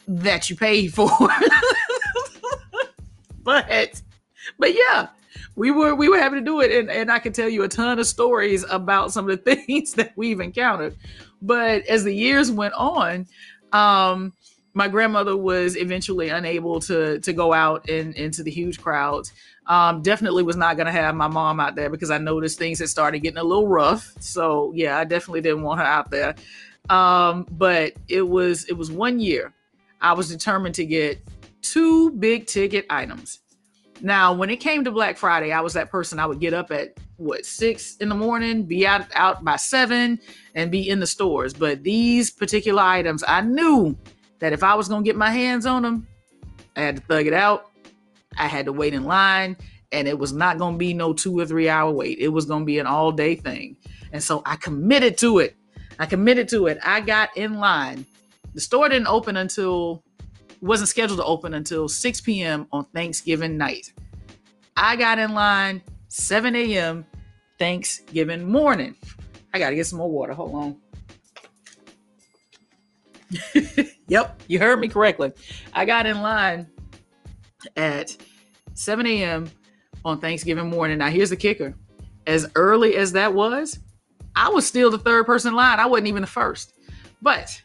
that 0.07 0.49
you 0.49 0.55
paid 0.55 0.93
for. 0.93 1.09
But 3.43 4.01
but 4.57 4.73
yeah 4.73 5.09
we 5.55 5.69
were 5.69 5.93
we 5.93 6.09
were 6.09 6.17
having 6.17 6.39
to 6.39 6.45
do 6.45 6.61
it. 6.61 6.71
And, 6.71 6.89
and 6.89 7.11
i 7.11 7.19
can 7.19 7.31
tell 7.31 7.47
you 7.47 7.63
a 7.63 7.67
ton 7.67 7.99
of 7.99 8.07
stories 8.07 8.65
about 8.69 9.11
some 9.11 9.29
of 9.29 9.43
the 9.43 9.55
things 9.55 9.93
that 9.93 10.13
we've 10.15 10.39
encountered. 10.39 10.95
But 11.43 11.85
as 11.85 12.03
the 12.03 12.13
years 12.13 12.51
went 12.51 12.73
on 12.73 13.27
um 13.71 14.33
my 14.75 14.89
grandmother 14.89 15.37
was 15.37 15.77
eventually 15.77 16.29
unable 16.29 16.81
to 16.81 17.19
to 17.21 17.33
go 17.33 17.53
out 17.53 17.89
in, 17.89 18.13
into 18.13 18.43
the 18.43 18.51
huge 18.51 18.79
crowds. 18.81 19.31
Um, 19.67 20.01
definitely 20.03 20.43
was 20.43 20.57
not 20.57 20.75
going 20.75 20.85
to 20.85 20.91
have 20.91 21.15
my 21.15 21.27
mom 21.27 21.59
out 21.59 21.75
there 21.75 21.89
because 21.89 22.11
I 22.11 22.19
noticed 22.19 22.59
things 22.59 22.77
had 22.79 22.89
started 22.89 23.19
getting 23.19 23.39
a 23.39 23.43
little 23.43 23.67
rough. 23.67 24.13
So 24.19 24.71
yeah, 24.75 24.99
I 24.99 25.05
definitely 25.05 25.41
didn't 25.41 25.63
want 25.63 25.79
her 25.79 25.85
out 25.85 26.11
there. 26.11 26.35
Um, 26.89 27.47
but 27.51 27.93
it 28.09 28.21
was 28.21 28.65
it 28.65 28.73
was 28.73 28.91
one 28.91 29.19
year. 29.19 29.53
I 30.01 30.13
was 30.13 30.27
determined 30.29 30.75
to 30.75 30.85
get 30.85 31.19
two 31.61 32.11
big 32.11 32.45
ticket 32.45 32.85
items. 32.89 33.39
Now, 34.01 34.33
when 34.33 34.49
it 34.49 34.57
came 34.57 34.83
to 34.83 34.91
Black 34.91 35.17
Friday, 35.17 35.53
I 35.53 35.61
was 35.61 35.73
that 35.73 35.89
person. 35.89 36.19
I 36.19 36.25
would 36.25 36.41
get 36.41 36.53
up 36.53 36.69
at 36.69 36.97
what 37.15 37.45
six 37.45 37.95
in 37.97 38.09
the 38.09 38.15
morning, 38.15 38.63
be 38.63 38.85
out 38.85 39.07
out 39.15 39.41
by 39.45 39.55
seven, 39.55 40.19
and 40.53 40.69
be 40.69 40.89
in 40.89 40.99
the 40.99 41.07
stores. 41.07 41.53
But 41.53 41.81
these 41.81 42.29
particular 42.29 42.83
items, 42.83 43.23
I 43.25 43.39
knew 43.39 43.97
that 44.39 44.53
if 44.53 44.63
I 44.63 44.75
was 44.75 44.89
to 45.03 45.05
get 45.05 45.15
my 45.15 45.31
hands 45.31 45.65
on 45.65 45.83
them, 45.83 46.07
I 46.75 46.81
had 46.81 46.97
to 46.97 47.01
thug 47.01 47.27
it 47.27 47.33
out. 47.33 47.71
I 48.37 48.47
had 48.47 48.65
to 48.65 48.73
wait 48.73 48.93
in 48.93 49.05
line, 49.05 49.55
and 49.91 50.07
it 50.07 50.17
was 50.17 50.33
not 50.33 50.57
to 50.73 50.77
be 50.77 50.93
no 50.93 51.13
two 51.13 51.39
or 51.39 51.45
three 51.45 51.69
hour 51.69 51.91
wait. 51.91 52.19
It 52.19 52.29
was 52.29 52.45
to 52.61 52.65
be 52.65 52.79
an 52.79 52.87
all 52.87 53.11
day 53.11 53.35
thing. 53.35 53.77
And 54.11 54.21
so 54.21 54.41
I 54.45 54.55
committed 54.57 55.17
to 55.19 55.39
it. 55.39 55.55
I 55.99 56.05
committed 56.05 56.49
to 56.49 56.67
it. 56.67 56.77
I 56.83 57.01
got 57.01 57.35
in 57.37 57.55
line. 57.55 58.05
The 58.53 58.61
store 58.61 58.89
didn't 58.89 59.07
open 59.07 59.37
until 59.37 60.03
wasn't 60.61 60.89
scheduled 60.89 61.19
to 61.19 61.25
open 61.25 61.53
until 61.53 61.87
6 61.87 62.21
p.m. 62.21 62.67
on 62.71 62.85
Thanksgiving 62.85 63.57
night. 63.57 63.91
I 64.75 64.95
got 64.95 65.19
in 65.19 65.33
line 65.33 65.81
7 66.07 66.55
a.m. 66.55 67.05
Thanksgiving 67.59 68.49
morning. 68.49 68.95
I 69.53 69.59
got 69.59 69.69
to 69.69 69.75
get 69.75 69.85
some 69.85 69.99
more 69.99 70.09
water. 70.09 70.33
Hold 70.33 70.55
on. 70.55 70.77
yep, 74.07 74.41
you 74.47 74.59
heard 74.59 74.79
me 74.79 74.87
correctly. 74.87 75.31
I 75.73 75.85
got 75.85 76.05
in 76.05 76.21
line 76.21 76.67
at 77.75 78.15
7 78.73 79.05
a.m. 79.05 79.49
on 80.03 80.19
Thanksgiving 80.19 80.69
morning. 80.69 80.99
Now, 80.99 81.09
here's 81.09 81.29
the 81.29 81.35
kicker 81.35 81.75
as 82.27 82.49
early 82.55 82.95
as 82.95 83.11
that 83.13 83.33
was, 83.33 83.79
I 84.35 84.49
was 84.49 84.65
still 84.65 84.89
the 84.89 84.97
third 84.97 85.25
person 85.25 85.49
in 85.49 85.55
line. 85.55 85.79
I 85.79 85.85
wasn't 85.85 86.07
even 86.07 86.21
the 86.21 86.27
first. 86.27 86.73
But 87.21 87.61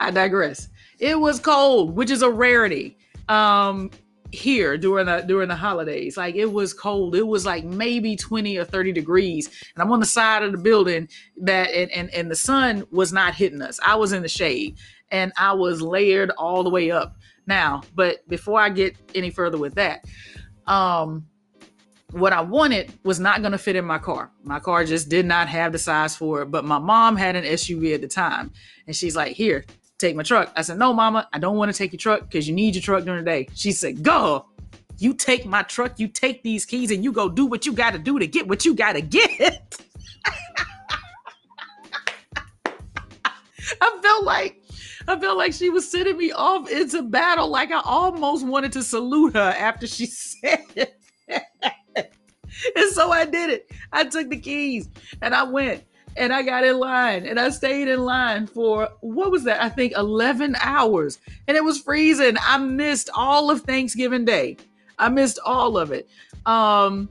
I 0.00 0.10
digress. 0.10 0.68
It 0.98 1.18
was 1.18 1.40
cold, 1.40 1.94
which 1.94 2.10
is 2.10 2.22
a 2.22 2.30
rarity. 2.30 2.96
Um, 3.28 3.90
here 4.32 4.76
during 4.76 5.06
the 5.06 5.20
during 5.20 5.48
the 5.48 5.54
holidays 5.54 6.16
like 6.16 6.34
it 6.34 6.50
was 6.50 6.74
cold 6.74 7.14
it 7.14 7.26
was 7.26 7.46
like 7.46 7.64
maybe 7.64 8.16
20 8.16 8.56
or 8.56 8.64
30 8.64 8.92
degrees 8.92 9.46
and 9.74 9.82
i'm 9.82 9.92
on 9.92 10.00
the 10.00 10.06
side 10.06 10.42
of 10.42 10.50
the 10.50 10.58
building 10.58 11.08
that 11.40 11.70
and, 11.70 11.90
and 11.92 12.10
and 12.10 12.30
the 12.30 12.34
sun 12.36 12.84
was 12.90 13.12
not 13.12 13.34
hitting 13.34 13.62
us 13.62 13.78
i 13.86 13.94
was 13.94 14.12
in 14.12 14.22
the 14.22 14.28
shade 14.28 14.76
and 15.10 15.32
i 15.36 15.52
was 15.52 15.80
layered 15.80 16.30
all 16.38 16.62
the 16.62 16.70
way 16.70 16.90
up 16.90 17.16
now 17.46 17.82
but 17.94 18.26
before 18.28 18.60
i 18.60 18.68
get 18.68 18.96
any 19.14 19.30
further 19.30 19.58
with 19.58 19.74
that 19.74 20.04
um 20.66 21.26
what 22.12 22.32
I 22.32 22.40
wanted 22.40 22.92
was 23.04 23.20
not 23.20 23.40
going 23.40 23.52
to 23.52 23.58
fit 23.58 23.76
in 23.76 23.84
my 23.84 23.98
car. 23.98 24.30
My 24.44 24.58
car 24.60 24.84
just 24.84 25.08
did 25.08 25.26
not 25.26 25.48
have 25.48 25.72
the 25.72 25.78
size 25.78 26.16
for 26.16 26.42
it. 26.42 26.46
But 26.46 26.64
my 26.64 26.78
mom 26.78 27.16
had 27.16 27.36
an 27.36 27.44
SUV 27.44 27.94
at 27.94 28.00
the 28.00 28.08
time. 28.08 28.52
And 28.86 28.94
she's 28.94 29.16
like, 29.16 29.34
Here, 29.36 29.64
take 29.98 30.14
my 30.16 30.22
truck. 30.22 30.52
I 30.56 30.62
said, 30.62 30.78
No, 30.78 30.92
mama, 30.92 31.28
I 31.32 31.38
don't 31.38 31.56
want 31.56 31.72
to 31.72 31.76
take 31.76 31.92
your 31.92 31.98
truck 31.98 32.22
because 32.22 32.48
you 32.48 32.54
need 32.54 32.74
your 32.74 32.82
truck 32.82 33.04
during 33.04 33.24
the 33.24 33.30
day. 33.30 33.48
She 33.54 33.72
said, 33.72 34.02
Go. 34.02 34.46
You 34.98 35.12
take 35.12 35.44
my 35.44 35.62
truck, 35.62 35.98
you 35.98 36.08
take 36.08 36.42
these 36.42 36.64
keys, 36.64 36.90
and 36.90 37.04
you 37.04 37.12
go 37.12 37.28
do 37.28 37.44
what 37.44 37.66
you 37.66 37.74
got 37.74 37.92
to 37.92 37.98
do 37.98 38.18
to 38.18 38.26
get 38.26 38.48
what 38.48 38.64
you 38.64 38.74
got 38.74 38.94
to 38.94 39.02
get. 39.02 39.76
I 43.80 43.98
felt 44.00 44.24
like 44.24 44.62
I 45.08 45.18
felt 45.18 45.38
like 45.38 45.52
she 45.52 45.70
was 45.70 45.88
sending 45.88 46.16
me 46.16 46.32
off 46.32 46.70
into 46.70 47.02
battle. 47.02 47.48
Like 47.48 47.70
I 47.70 47.80
almost 47.84 48.46
wanted 48.46 48.72
to 48.72 48.82
salute 48.82 49.34
her 49.34 49.54
after 49.56 49.86
she 49.86 50.06
said 50.06 50.64
it. 50.74 50.94
and 51.28 52.90
so 52.92 53.10
I 53.10 53.24
did 53.24 53.50
it. 53.50 53.70
I 53.92 54.04
took 54.04 54.28
the 54.28 54.38
keys 54.38 54.88
and 55.22 55.34
I 55.34 55.44
went 55.44 55.84
and 56.16 56.32
I 56.32 56.42
got 56.42 56.64
in 56.64 56.78
line 56.78 57.26
and 57.26 57.38
I 57.38 57.50
stayed 57.50 57.88
in 57.88 58.04
line 58.04 58.46
for 58.46 58.88
what 59.00 59.30
was 59.30 59.44
that? 59.44 59.62
I 59.62 59.68
think 59.68 59.92
11 59.96 60.56
hours 60.60 61.18
and 61.46 61.56
it 61.56 61.64
was 61.64 61.80
freezing. 61.80 62.36
I 62.40 62.58
missed 62.58 63.10
all 63.14 63.50
of 63.50 63.62
Thanksgiving 63.62 64.24
Day. 64.24 64.56
I 64.98 65.08
missed 65.08 65.38
all 65.44 65.78
of 65.78 65.92
it. 65.92 66.08
Um, 66.46 67.10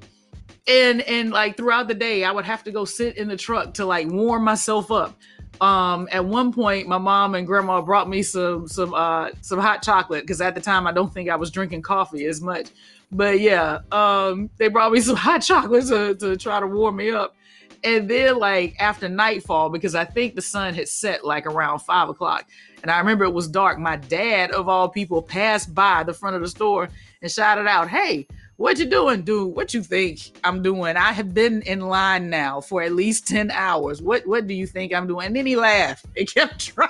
and 0.68 1.02
and 1.02 1.32
like 1.32 1.58
throughout 1.58 1.88
the 1.88 1.94
day, 1.94 2.24
I 2.24 2.32
would 2.32 2.46
have 2.46 2.64
to 2.64 2.72
go 2.72 2.86
sit 2.86 3.18
in 3.18 3.28
the 3.28 3.38
truck 3.38 3.74
to 3.76 3.86
like 3.86 4.08
warm 4.08 4.44
myself 4.44 4.92
up. 4.92 5.16
Um, 5.62 6.08
at 6.12 6.26
one 6.26 6.52
point, 6.52 6.88
my 6.88 6.98
mom 6.98 7.36
and 7.36 7.48
grandma 7.48 7.82
brought 7.82 8.10
me 8.10 8.24
some 8.24 8.68
some 8.68 8.94
uh 8.94 9.30
some 9.42 9.60
hot 9.60 9.82
chocolate 9.82 10.24
because 10.24 10.42
at 10.42 10.56
the 10.56 10.62
time 10.62 10.86
I 10.88 10.92
don't 10.92 11.14
think 11.14 11.30
I 11.30 11.36
was 11.36 11.52
drinking 11.52 11.82
coffee 11.82 12.26
as 12.26 12.42
much. 12.42 12.70
But 13.12 13.40
yeah, 13.40 13.80
um, 13.92 14.50
they 14.58 14.68
brought 14.68 14.92
me 14.92 15.00
some 15.02 15.16
hot 15.16 15.40
chocolate 15.40 15.88
to, 15.88 16.16
to 16.16 16.38
try 16.38 16.60
to 16.60 16.68
warm 16.68 16.98
me 16.98 17.12
up. 17.12 17.36
And 17.84 18.10
then, 18.10 18.40
like 18.40 18.76
after 18.80 19.08
nightfall, 19.08 19.70
because 19.70 19.94
I 19.94 20.06
think 20.06 20.34
the 20.34 20.42
sun 20.42 20.74
had 20.74 20.90
set 20.90 21.24
like 21.24 21.46
around 21.46 21.80
five 21.80 22.10
o'clock, 22.10 22.50
and 22.82 22.90
I 22.90 22.98
remember 22.98 23.26
it 23.26 23.34
was 23.34 23.48
dark. 23.48 23.78
My 23.78 23.96
dad, 23.96 24.52
of 24.52 24.68
all 24.68 24.90
people, 24.90 25.22
passed 25.22 25.74
by 25.74 26.04
the 26.04 26.14
front 26.14 26.36
of 26.36 26.42
the 26.42 26.48
store 26.48 26.90
and 27.22 27.32
shouted 27.32 27.68
out, 27.68 27.88
"Hey, 27.88 28.28
what 28.58 28.80
you 28.80 28.86
doing, 28.86 29.24
dude? 29.24 29.56
What 29.56 29.74
you 29.74 29.84
think 29.84 30.20
I'm 30.44 30.64
doing? 30.64 30.96
I 30.98 31.12
have 31.12 31.34
been 31.34 31.62
in 31.64 31.82
line 31.82 32.30
now 32.30 32.62
for 32.62 32.82
at 32.82 32.94
least 32.94 33.28
ten 33.28 33.52
hours. 33.52 34.02
What 34.02 34.26
What 34.26 34.48
do 34.48 34.54
you 34.54 34.68
think 34.68 34.94
I'm 34.94 35.08
doing?" 35.08 35.28
And 35.28 35.36
then 35.36 35.46
he 35.46 35.56
laughed 35.56 36.06
and 36.18 36.28
kept 36.28 36.60
trying. 36.60 36.90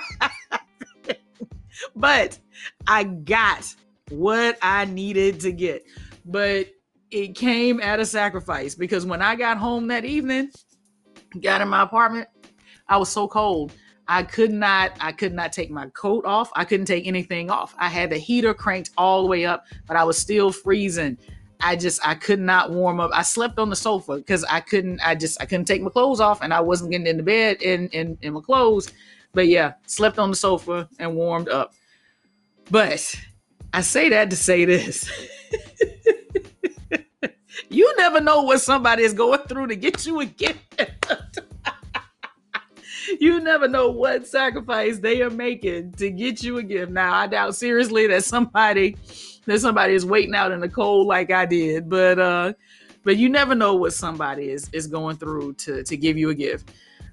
but 1.96 2.38
I 2.86 3.04
got 3.04 3.74
what 4.10 4.56
I 4.62 4.84
needed 4.84 5.40
to 5.40 5.52
get 5.52 5.84
but 6.26 6.66
it 7.10 7.34
came 7.36 7.80
at 7.80 8.00
a 8.00 8.04
sacrifice 8.04 8.74
because 8.74 9.06
when 9.06 9.22
I 9.22 9.36
got 9.36 9.58
home 9.58 9.86
that 9.88 10.04
evening, 10.04 10.50
got 11.40 11.60
in 11.60 11.68
my 11.68 11.82
apartment, 11.82 12.28
I 12.88 12.96
was 12.96 13.08
so 13.08 13.28
cold. 13.28 13.72
I 14.08 14.22
could 14.22 14.52
not 14.52 14.92
I 15.00 15.12
could 15.12 15.32
not 15.32 15.52
take 15.52 15.70
my 15.70 15.86
coat 15.90 16.24
off. 16.24 16.50
I 16.54 16.64
couldn't 16.64 16.86
take 16.86 17.06
anything 17.06 17.50
off. 17.50 17.74
I 17.78 17.88
had 17.88 18.10
the 18.10 18.18
heater 18.18 18.54
cranked 18.54 18.90
all 18.96 19.22
the 19.22 19.28
way 19.28 19.46
up, 19.46 19.66
but 19.86 19.96
I 19.96 20.04
was 20.04 20.18
still 20.18 20.52
freezing. 20.52 21.18
I 21.60 21.76
just 21.76 22.06
I 22.06 22.14
could 22.14 22.40
not 22.40 22.70
warm 22.70 23.00
up. 23.00 23.10
I 23.14 23.22
slept 23.22 23.58
on 23.58 23.70
the 23.70 23.76
sofa 23.76 24.16
because 24.16 24.44
I 24.44 24.60
couldn't 24.60 25.00
I 25.00 25.14
just 25.14 25.40
I 25.40 25.46
couldn't 25.46 25.66
take 25.66 25.82
my 25.82 25.90
clothes 25.90 26.20
off 26.20 26.42
and 26.42 26.52
I 26.52 26.60
wasn't 26.60 26.90
getting 26.90 27.06
into 27.06 27.22
bed 27.22 27.62
in, 27.62 27.88
in 27.88 28.18
in 28.22 28.34
my 28.34 28.40
clothes. 28.40 28.92
But 29.32 29.48
yeah, 29.48 29.74
slept 29.86 30.18
on 30.18 30.30
the 30.30 30.36
sofa 30.36 30.88
and 30.98 31.14
warmed 31.14 31.48
up. 31.48 31.74
But 32.70 33.14
I 33.72 33.82
say 33.82 34.08
that 34.10 34.30
to 34.30 34.36
say 34.36 34.64
this. 34.64 35.10
you 37.68 37.94
never 37.96 38.20
know 38.20 38.42
what 38.42 38.60
somebody 38.60 39.02
is 39.02 39.12
going 39.12 39.40
through 39.40 39.68
to 39.68 39.76
get 39.76 40.06
you 40.06 40.20
a 40.20 40.26
gift. 40.26 40.60
you 43.20 43.40
never 43.40 43.68
know 43.68 43.90
what 43.90 44.26
sacrifice 44.26 44.98
they 44.98 45.22
are 45.22 45.30
making 45.30 45.92
to 45.92 46.10
get 46.10 46.42
you 46.42 46.58
a 46.58 46.62
gift. 46.62 46.92
Now, 46.92 47.14
I 47.14 47.26
doubt 47.26 47.54
seriously 47.54 48.06
that 48.08 48.24
somebody 48.24 48.96
that 49.46 49.60
somebody 49.60 49.94
is 49.94 50.04
waiting 50.04 50.34
out 50.34 50.52
in 50.52 50.60
the 50.60 50.68
cold 50.68 51.06
like 51.06 51.30
I 51.30 51.46
did, 51.46 51.88
but 51.88 52.18
uh 52.18 52.52
but 53.04 53.16
you 53.16 53.28
never 53.28 53.54
know 53.54 53.74
what 53.74 53.92
somebody 53.92 54.50
is 54.50 54.68
is 54.72 54.86
going 54.86 55.16
through 55.16 55.54
to 55.54 55.82
to 55.82 55.96
give 55.96 56.16
you 56.16 56.30
a 56.30 56.34
gift. 56.34 56.72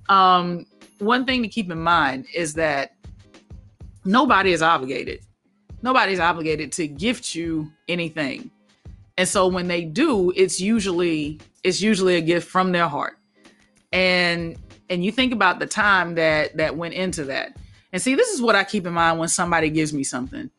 Um 0.09 0.65
one 0.99 1.25
thing 1.25 1.41
to 1.43 1.49
keep 1.49 1.71
in 1.71 1.79
mind 1.79 2.25
is 2.33 2.53
that 2.55 2.95
nobody 4.05 4.51
is 4.51 4.61
obligated. 4.61 5.25
Nobody's 5.81 6.19
obligated 6.19 6.71
to 6.73 6.87
gift 6.87 7.35
you 7.35 7.71
anything. 7.87 8.49
And 9.17 9.27
so 9.27 9.47
when 9.47 9.67
they 9.67 9.83
do, 9.83 10.31
it's 10.35 10.59
usually 10.59 11.39
it's 11.63 11.81
usually 11.81 12.15
a 12.15 12.21
gift 12.21 12.49
from 12.49 12.71
their 12.71 12.87
heart. 12.87 13.17
And 13.91 14.57
and 14.89 15.03
you 15.03 15.11
think 15.11 15.33
about 15.33 15.59
the 15.59 15.67
time 15.67 16.15
that 16.15 16.57
that 16.57 16.75
went 16.75 16.93
into 16.93 17.25
that. 17.25 17.55
And 17.91 18.01
see, 18.01 18.15
this 18.15 18.29
is 18.29 18.41
what 18.41 18.55
I 18.55 18.63
keep 18.63 18.87
in 18.87 18.93
mind 18.93 19.19
when 19.19 19.29
somebody 19.29 19.69
gives 19.69 19.93
me 19.93 20.03
something. 20.03 20.49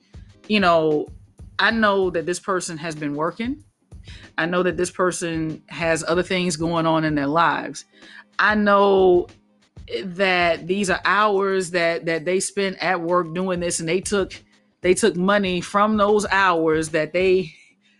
You 0.48 0.60
know, 0.60 1.08
I 1.58 1.70
know 1.70 2.10
that 2.10 2.26
this 2.26 2.40
person 2.40 2.76
has 2.78 2.94
been 2.94 3.14
working. 3.14 3.64
I 4.36 4.46
know 4.46 4.62
that 4.62 4.76
this 4.76 4.90
person 4.90 5.62
has 5.68 6.04
other 6.06 6.22
things 6.22 6.56
going 6.56 6.86
on 6.86 7.04
in 7.04 7.14
their 7.14 7.26
lives. 7.26 7.84
I 8.38 8.54
know 8.54 9.28
that 10.02 10.66
these 10.66 10.90
are 10.90 11.00
hours 11.04 11.70
that 11.72 12.06
that 12.06 12.24
they 12.24 12.40
spent 12.40 12.78
at 12.82 13.00
work 13.00 13.34
doing 13.34 13.60
this 13.60 13.80
and 13.80 13.88
they 13.88 14.00
took 14.00 14.32
they 14.80 14.94
took 14.94 15.14
money 15.16 15.60
from 15.60 15.96
those 15.96 16.26
hours 16.26 16.90
that 16.90 17.12
they 17.12 17.52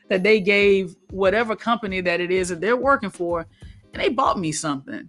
that 0.09 0.23
they 0.23 0.41
gave 0.41 0.97
whatever 1.11 1.57
company 1.57 2.01
that 2.01 2.21
it 2.21 2.31
is 2.31 2.49
that 2.49 2.61
they're 2.61 2.77
working 2.77 3.11
for, 3.11 3.47
and 3.93 4.03
they 4.03 4.09
bought 4.09 4.39
me 4.39 4.53
something. 4.53 5.09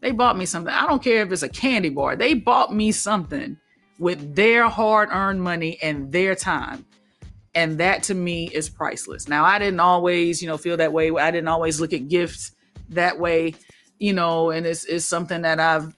They 0.00 0.12
bought 0.12 0.38
me 0.38 0.46
something. 0.46 0.72
I 0.72 0.86
don't 0.86 1.02
care 1.02 1.22
if 1.22 1.32
it's 1.32 1.42
a 1.42 1.48
candy 1.48 1.88
bar. 1.88 2.14
They 2.14 2.34
bought 2.34 2.72
me 2.72 2.92
something 2.92 3.56
with 3.98 4.36
their 4.36 4.68
hard-earned 4.68 5.42
money 5.42 5.78
and 5.82 6.12
their 6.12 6.36
time. 6.36 6.86
And 7.58 7.76
that 7.78 8.04
to 8.04 8.14
me 8.14 8.48
is 8.54 8.68
priceless. 8.68 9.26
Now, 9.26 9.44
I 9.44 9.58
didn't 9.58 9.80
always, 9.80 10.40
you 10.40 10.46
know, 10.46 10.56
feel 10.56 10.76
that 10.76 10.92
way. 10.92 11.10
I 11.10 11.32
didn't 11.32 11.48
always 11.48 11.80
look 11.80 11.92
at 11.92 12.06
gifts 12.06 12.52
that 12.90 13.18
way, 13.18 13.56
you 13.98 14.12
know, 14.12 14.50
and 14.50 14.64
it's, 14.64 14.84
it's 14.84 15.04
something 15.04 15.42
that 15.42 15.58
I've 15.58 15.92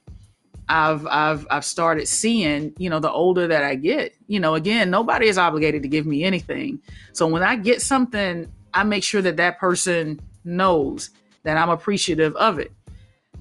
I've 0.71 1.07
I've 1.07 1.47
I've 1.51 1.65
started 1.67 2.09
seeing, 2.09 2.73
you 2.79 2.89
know, 2.89 2.99
the 2.99 3.11
older 3.11 3.47
that 3.47 3.63
I 3.63 3.75
get, 3.75 4.15
you 4.27 4.41
know, 4.41 4.55
again, 4.55 4.89
nobody 4.89 5.29
is 5.29 5.37
obligated 5.37 5.83
to 5.83 5.89
give 5.89 6.07
me 6.07 6.25
anything. 6.25 6.81
So 7.13 7.27
when 7.27 7.43
I 7.43 7.57
get 7.57 7.83
something, 7.83 8.51
I 8.73 8.83
make 8.85 9.05
sure 9.05 9.21
that 9.21 9.37
that 9.37 9.59
person 9.59 10.19
knows 10.45 11.11
that 11.43 11.59
I'm 11.59 11.69
appreciative 11.69 12.35
of 12.37 12.59
it. 12.59 12.73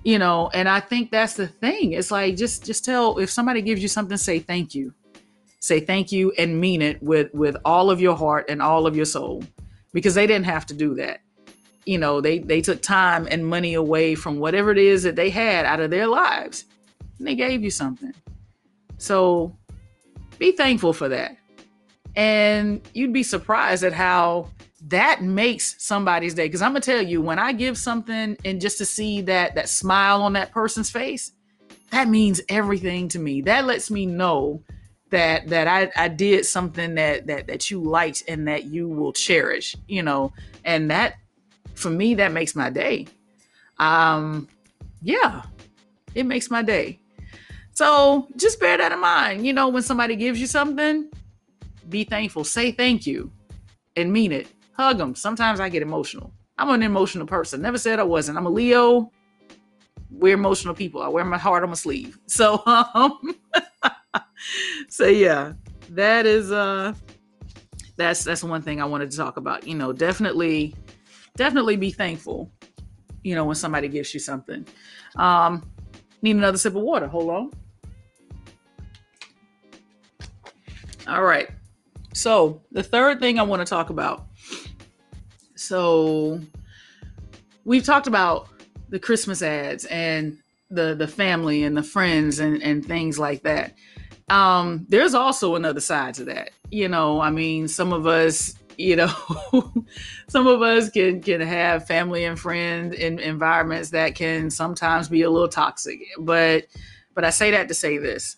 You 0.03 0.19
know, 0.19 0.49
and 0.53 0.67
I 0.67 0.81
think 0.81 1.09
that's 1.09 1.35
the 1.35 1.47
thing. 1.47 1.93
It's 1.93 2.11
like 2.11 2.35
just 2.35 2.65
just 2.65 2.83
tell 2.83 3.17
if 3.17 3.29
somebody 3.29 3.61
gives 3.61 3.81
you 3.81 3.87
something, 3.87 4.17
say 4.17 4.39
thank 4.39 4.75
you. 4.75 4.93
Say 5.59 5.81
thank 5.81 6.11
you 6.11 6.31
and 6.37 6.59
mean 6.59 6.81
it 6.81 7.01
with 7.03 7.33
with 7.33 7.57
all 7.65 7.91
of 7.91 7.99
your 7.99 8.15
heart 8.15 8.45
and 8.49 8.61
all 8.61 8.87
of 8.87 8.95
your 8.95 9.05
soul 9.05 9.43
because 9.93 10.15
they 10.15 10.25
didn't 10.25 10.45
have 10.45 10.65
to 10.67 10.73
do 10.73 10.95
that. 10.95 11.21
You 11.85 11.97
know, 11.97 12.21
they 12.21 12.39
they 12.39 12.61
took 12.61 12.81
time 12.81 13.27
and 13.29 13.45
money 13.45 13.73
away 13.73 14.15
from 14.15 14.39
whatever 14.39 14.71
it 14.71 14.77
is 14.77 15.03
that 15.03 15.15
they 15.15 15.29
had 15.29 15.65
out 15.65 15.79
of 15.79 15.89
their 15.89 16.07
lives 16.07 16.65
and 17.17 17.27
they 17.27 17.35
gave 17.35 17.63
you 17.63 17.71
something. 17.71 18.13
So 18.97 19.55
be 20.37 20.53
thankful 20.53 20.93
for 20.93 21.09
that. 21.09 21.37
And 22.15 22.81
you'd 22.93 23.13
be 23.13 23.23
surprised 23.23 23.83
at 23.83 23.93
how 23.93 24.49
that 24.87 25.21
makes 25.21 25.75
somebody's 25.77 26.33
day. 26.33 26.47
Because 26.47 26.61
I'm 26.61 26.71
gonna 26.71 26.81
tell 26.81 27.01
you, 27.01 27.21
when 27.21 27.37
I 27.37 27.51
give 27.51 27.77
something 27.77 28.37
and 28.45 28.61
just 28.61 28.77
to 28.77 28.85
see 28.85 29.21
that 29.21 29.55
that 29.55 29.67
smile 29.67 30.21
on 30.21 30.33
that 30.33 30.51
person's 30.51 30.89
face, 30.89 31.33
that 31.91 32.07
means 32.07 32.39
everything 32.47 33.09
to 33.09 33.19
me. 33.19 33.41
That 33.41 33.65
lets 33.65 33.91
me 33.91 34.05
know 34.05 34.63
that 35.09 35.47
that 35.47 35.67
I, 35.67 35.91
I 35.95 36.07
did 36.07 36.45
something 36.45 36.95
that 36.95 37.27
that 37.27 37.47
that 37.47 37.71
you 37.71 37.81
liked 37.81 38.23
and 38.27 38.47
that 38.47 38.65
you 38.65 38.87
will 38.87 39.13
cherish, 39.13 39.75
you 39.87 40.03
know, 40.03 40.33
and 40.63 40.91
that 40.91 41.15
for 41.73 41.89
me 41.89 42.15
that 42.15 42.31
makes 42.31 42.55
my 42.55 42.69
day. 42.69 43.07
Um 43.77 44.47
yeah, 45.01 45.43
it 46.15 46.25
makes 46.25 46.51
my 46.51 46.61
day. 46.61 46.99
So 47.71 48.27
just 48.35 48.59
bear 48.59 48.77
that 48.77 48.91
in 48.91 48.99
mind. 48.99 49.45
You 49.45 49.53
know, 49.53 49.69
when 49.69 49.83
somebody 49.83 50.15
gives 50.15 50.39
you 50.39 50.47
something, 50.47 51.09
be 51.87 52.03
thankful, 52.03 52.43
say 52.43 52.71
thank 52.71 53.07
you, 53.07 53.31
and 53.95 54.11
mean 54.11 54.31
it. 54.31 54.47
Hug 54.73 54.97
them. 54.97 55.15
Sometimes 55.15 55.59
I 55.59 55.69
get 55.69 55.81
emotional. 55.81 56.33
I'm 56.57 56.69
an 56.69 56.83
emotional 56.83 57.25
person. 57.25 57.61
Never 57.61 57.77
said 57.77 57.99
I 57.99 58.03
wasn't. 58.03 58.37
I'm 58.37 58.45
a 58.45 58.49
Leo. 58.49 59.11
We're 60.11 60.33
emotional 60.33 60.73
people. 60.73 61.01
I 61.01 61.07
wear 61.07 61.23
my 61.23 61.37
heart 61.37 61.63
on 61.63 61.69
my 61.69 61.75
sleeve. 61.75 62.19
So 62.27 62.61
um 62.93 63.19
so 64.89 65.05
yeah, 65.05 65.53
that 65.89 66.25
is 66.25 66.51
uh 66.51 66.93
that's 67.97 68.23
that's 68.23 68.43
one 68.43 68.61
thing 68.61 68.81
I 68.81 68.85
wanted 68.85 69.11
to 69.11 69.17
talk 69.17 69.37
about. 69.37 69.67
You 69.67 69.75
know, 69.75 69.93
definitely 69.93 70.75
definitely 71.35 71.75
be 71.75 71.91
thankful, 71.91 72.51
you 73.23 73.35
know, 73.35 73.45
when 73.45 73.55
somebody 73.55 73.87
gives 73.87 74.13
you 74.13 74.19
something. 74.19 74.65
Um 75.15 75.69
need 76.21 76.35
another 76.35 76.57
sip 76.57 76.75
of 76.75 76.81
water. 76.81 77.07
Hold 77.07 77.29
on. 77.29 77.51
All 81.07 81.23
right. 81.23 81.49
So, 82.13 82.61
the 82.71 82.83
third 82.83 83.19
thing 83.19 83.39
I 83.39 83.43
want 83.43 83.61
to 83.61 83.65
talk 83.65 83.89
about. 83.89 84.27
So, 85.55 86.39
we've 87.65 87.83
talked 87.83 88.07
about 88.07 88.49
the 88.89 88.99
Christmas 88.99 89.41
ads 89.41 89.85
and 89.85 90.37
the 90.69 90.95
the 90.95 91.07
family 91.07 91.63
and 91.63 91.75
the 91.75 91.83
friends 91.83 92.39
and 92.39 92.61
and 92.61 92.85
things 92.85 93.17
like 93.17 93.41
that 93.43 93.73
um, 94.29 94.85
there's 94.89 95.13
also 95.13 95.55
another 95.55 95.81
side 95.81 96.13
to 96.15 96.25
that. 96.25 96.51
You 96.71 96.87
know, 96.87 97.19
I 97.19 97.31
mean, 97.31 97.67
some 97.67 97.93
of 97.93 98.05
us, 98.05 98.55
you 98.77 98.95
know, 98.95 99.11
some 100.27 100.47
of 100.47 100.61
us 100.61 100.89
can 100.89 101.21
can 101.21 101.41
have 101.41 101.87
family 101.87 102.25
and 102.25 102.39
friends 102.39 102.95
in 102.95 103.19
environments 103.19 103.89
that 103.91 104.15
can 104.15 104.49
sometimes 104.49 105.09
be 105.09 105.23
a 105.23 105.29
little 105.29 105.49
toxic. 105.49 105.99
But 106.19 106.65
but 107.15 107.25
I 107.25 107.31
say 107.31 107.51
that 107.51 107.67
to 107.67 107.73
say 107.73 107.97
this. 107.97 108.37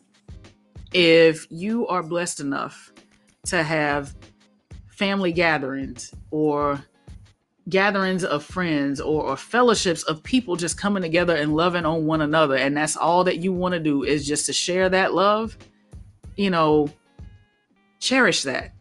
If 0.93 1.47
you 1.49 1.87
are 1.87 2.03
blessed 2.03 2.39
enough 2.39 2.91
to 3.45 3.63
have 3.63 4.15
family 4.87 5.31
gatherings 5.31 6.13
or 6.31 6.83
gatherings 7.69 8.23
of 8.23 8.43
friends 8.43 8.99
or, 8.99 9.23
or, 9.23 9.37
fellowships 9.37 10.03
of 10.03 10.21
people 10.23 10.55
just 10.55 10.77
coming 10.77 11.01
together 11.01 11.35
and 11.35 11.55
loving 11.55 11.85
on 11.85 12.05
one 12.05 12.21
another 12.21 12.55
and 12.55 12.75
that's 12.75 12.97
all 12.97 13.23
that 13.23 13.37
you 13.37 13.53
want 13.53 13.73
to 13.73 13.79
do 13.79 14.03
is 14.03 14.27
just 14.27 14.47
to 14.47 14.53
share 14.53 14.89
that 14.89 15.13
love 15.13 15.57
you 16.35 16.49
know, 16.49 16.89
cherish 17.99 18.43
that. 18.43 18.73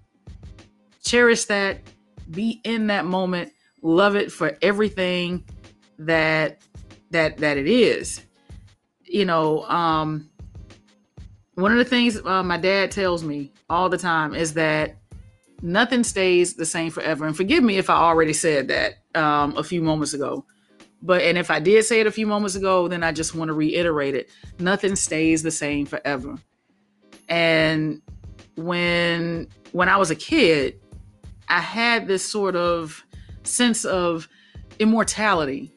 Cherish 1.05 1.47
that. 1.47 1.81
Be 2.31 2.61
in 2.65 2.89
that 2.89 3.05
moment. 3.05 3.53
Love 3.83 4.17
it 4.17 4.31
for 4.31 4.57
everything 4.63 5.45
that 5.99 6.63
that 7.11 7.39
that 7.39 7.57
it 7.57 7.67
is. 7.67 8.25
You 9.05 9.25
know, 9.25 9.65
um 9.65 10.31
one 11.55 11.73
of 11.73 11.79
the 11.79 11.85
things 11.85 12.19
uh, 12.25 12.43
my 12.43 12.57
dad 12.57 12.91
tells 12.91 13.23
me 13.23 13.53
all 13.69 13.89
the 13.89 13.99
time 13.99 14.35
is 14.35 14.55
that 14.55 14.97
nothing 15.63 16.05
stays 16.05 16.55
the 16.55 16.65
same 16.65 16.91
forever. 16.91 17.27
And 17.27 17.37
forgive 17.37 17.63
me 17.63 17.77
if 17.77 17.91
I 17.91 17.97
already 17.97 18.33
said 18.33 18.69
that 18.69 18.95
um, 19.15 19.57
a 19.57 19.63
few 19.63 19.83
moments 19.83 20.15
ago. 20.15 20.45
But 21.03 21.23
and 21.23 21.39
if 21.39 21.51
I 21.51 21.61
did 21.61 21.85
say 21.85 22.01
it 22.01 22.07
a 22.07 22.13
few 22.13 22.27
moments 22.27 22.57
ago, 22.57 22.89
then 22.89 23.03
I 23.03 23.13
just 23.13 23.35
want 23.35 23.49
to 23.49 23.55
reiterate 23.55 24.15
it. 24.15 24.31
Nothing 24.59 24.97
stays 24.97 25.43
the 25.43 25.51
same 25.51 25.87
forever. 25.87 26.37
And 27.31 28.03
when 28.57 29.47
when 29.73 29.89
I 29.89 29.97
was 29.97 30.11
a 30.11 30.17
kid, 30.17 30.79
I 31.49 31.61
had 31.61 32.07
this 32.09 32.25
sort 32.25 32.57
of 32.57 33.03
sense 33.45 33.85
of 33.85 34.29
immortality 34.79 35.73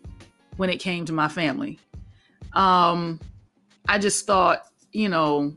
when 0.57 0.69
it 0.69 0.77
came 0.77 1.05
to 1.05 1.13
my 1.13 1.27
family. 1.27 1.79
Um, 2.53 3.19
I 3.87 3.99
just 3.99 4.25
thought, 4.25 4.63
you 4.91 5.09
know, 5.09 5.53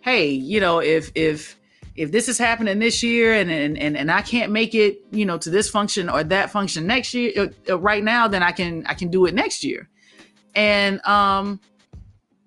hey, 0.00 0.30
you 0.30 0.60
know, 0.60 0.80
if 0.80 1.10
if 1.14 1.56
if 1.96 2.12
this 2.12 2.28
is 2.28 2.38
happening 2.38 2.78
this 2.78 3.02
year 3.02 3.32
and 3.32 3.50
and 3.50 3.78
and, 3.78 3.96
and 3.96 4.10
I 4.10 4.20
can't 4.20 4.52
make 4.52 4.74
it, 4.74 5.00
you 5.10 5.24
know, 5.24 5.38
to 5.38 5.48
this 5.48 5.70
function 5.70 6.10
or 6.10 6.22
that 6.22 6.50
function 6.50 6.86
next 6.86 7.14
year, 7.14 7.32
uh, 7.36 7.72
uh 7.72 7.78
right 7.78 8.04
now, 8.04 8.28
then 8.28 8.42
I 8.42 8.52
can 8.52 8.84
I 8.86 8.94
can 8.94 9.10
do 9.10 9.24
it 9.24 9.34
next 9.34 9.64
year. 9.64 9.88
And 10.54 11.04
um, 11.06 11.60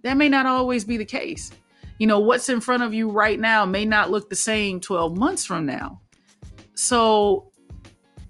that 0.04 0.16
may 0.16 0.30
not 0.30 0.46
always 0.46 0.86
be 0.86 0.98
the 0.98 1.06
case 1.06 1.52
you 2.02 2.08
know, 2.08 2.18
what's 2.18 2.50
in 2.50 2.60
front 2.60 2.82
of 2.82 2.96
you 2.96 3.12
right 3.12 3.40
now 3.40 3.64
may 3.64 3.86
not 3.86 4.10
look 4.10 4.28
the 4.28 4.36
same 4.36 4.80
12 4.80 5.16
months 5.16 5.46
from 5.46 5.68
now. 5.68 6.02
So, 6.74 7.52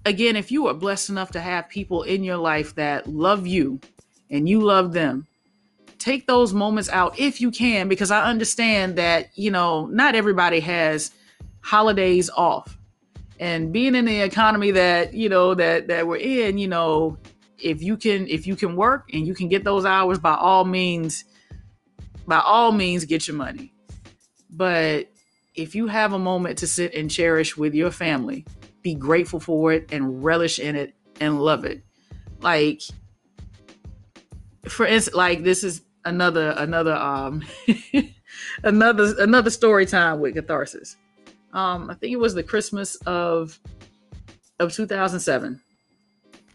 again, 0.04 0.36
if 0.36 0.52
you 0.52 0.66
are 0.66 0.74
blessed 0.74 1.08
enough 1.08 1.30
to 1.30 1.40
have 1.40 1.70
people 1.70 2.02
in 2.02 2.22
your 2.22 2.36
life 2.36 2.74
that 2.74 3.06
love 3.06 3.46
you 3.46 3.80
and 4.28 4.46
you 4.46 4.60
love 4.60 4.92
them, 4.92 5.26
take 5.98 6.26
those 6.26 6.52
moments 6.52 6.90
out 6.90 7.18
if 7.18 7.40
you 7.40 7.50
can, 7.50 7.88
because 7.88 8.10
I 8.10 8.24
understand 8.24 8.96
that, 8.96 9.30
you 9.36 9.50
know, 9.50 9.86
not 9.86 10.14
everybody 10.14 10.60
has 10.60 11.10
holidays 11.62 12.28
off. 12.28 12.76
And 13.40 13.72
being 13.72 13.94
in 13.94 14.04
the 14.04 14.20
economy 14.20 14.72
that, 14.72 15.14
you 15.14 15.30
know, 15.30 15.54
that 15.54 15.88
that 15.88 16.06
we're 16.06 16.16
in, 16.16 16.58
you 16.58 16.68
know, 16.68 17.16
if 17.58 17.82
you 17.82 17.96
can 17.96 18.28
if 18.28 18.46
you 18.46 18.54
can 18.54 18.76
work 18.76 19.08
and 19.14 19.26
you 19.26 19.34
can 19.34 19.48
get 19.48 19.64
those 19.64 19.86
hours 19.86 20.18
by 20.18 20.34
all 20.34 20.66
means 20.66 21.24
by 22.26 22.40
all 22.40 22.72
means 22.72 23.04
get 23.04 23.26
your 23.26 23.36
money. 23.36 23.72
But 24.50 25.08
if 25.54 25.74
you 25.74 25.86
have 25.86 26.12
a 26.12 26.18
moment 26.18 26.58
to 26.58 26.66
sit 26.66 26.94
and 26.94 27.10
cherish 27.10 27.56
with 27.56 27.74
your 27.74 27.90
family, 27.90 28.44
be 28.82 28.94
grateful 28.94 29.40
for 29.40 29.72
it 29.72 29.92
and 29.92 30.22
relish 30.24 30.58
in 30.58 30.76
it 30.76 30.94
and 31.20 31.40
love 31.40 31.64
it. 31.64 31.82
Like 32.40 32.82
for 34.68 34.86
instance, 34.86 35.14
like 35.14 35.42
this 35.42 35.64
is 35.64 35.82
another 36.04 36.54
another 36.58 36.94
um 36.94 37.42
another 38.62 39.14
another 39.18 39.50
story 39.50 39.86
time 39.86 40.20
with 40.20 40.34
catharsis. 40.34 40.96
Um, 41.52 41.90
I 41.90 41.94
think 41.94 42.12
it 42.12 42.18
was 42.18 42.34
the 42.34 42.42
Christmas 42.42 42.96
of 43.06 43.58
of 44.58 44.72
2007. 44.72 45.60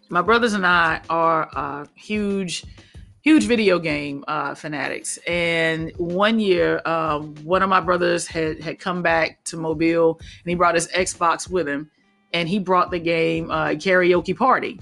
My 0.09 0.21
brothers 0.21 0.53
and 0.53 0.65
I 0.65 1.01
are 1.09 1.49
uh, 1.53 1.85
huge 1.95 2.65
huge 3.21 3.45
video 3.45 3.79
game 3.79 4.23
uh, 4.27 4.55
fanatics. 4.55 5.17
And 5.27 5.91
one 5.97 6.39
year, 6.39 6.81
um, 6.85 7.35
one 7.43 7.61
of 7.61 7.69
my 7.69 7.79
brothers 7.79 8.27
had 8.27 8.61
had 8.61 8.79
come 8.79 9.01
back 9.01 9.43
to 9.45 9.57
Mobile, 9.57 10.17
and 10.19 10.49
he 10.49 10.55
brought 10.55 10.75
his 10.75 10.87
Xbox 10.89 11.49
with 11.49 11.67
him, 11.67 11.89
and 12.33 12.47
he 12.47 12.59
brought 12.59 12.91
the 12.91 12.99
game 12.99 13.51
uh, 13.51 13.69
Karaoke 13.69 14.35
Party. 14.35 14.79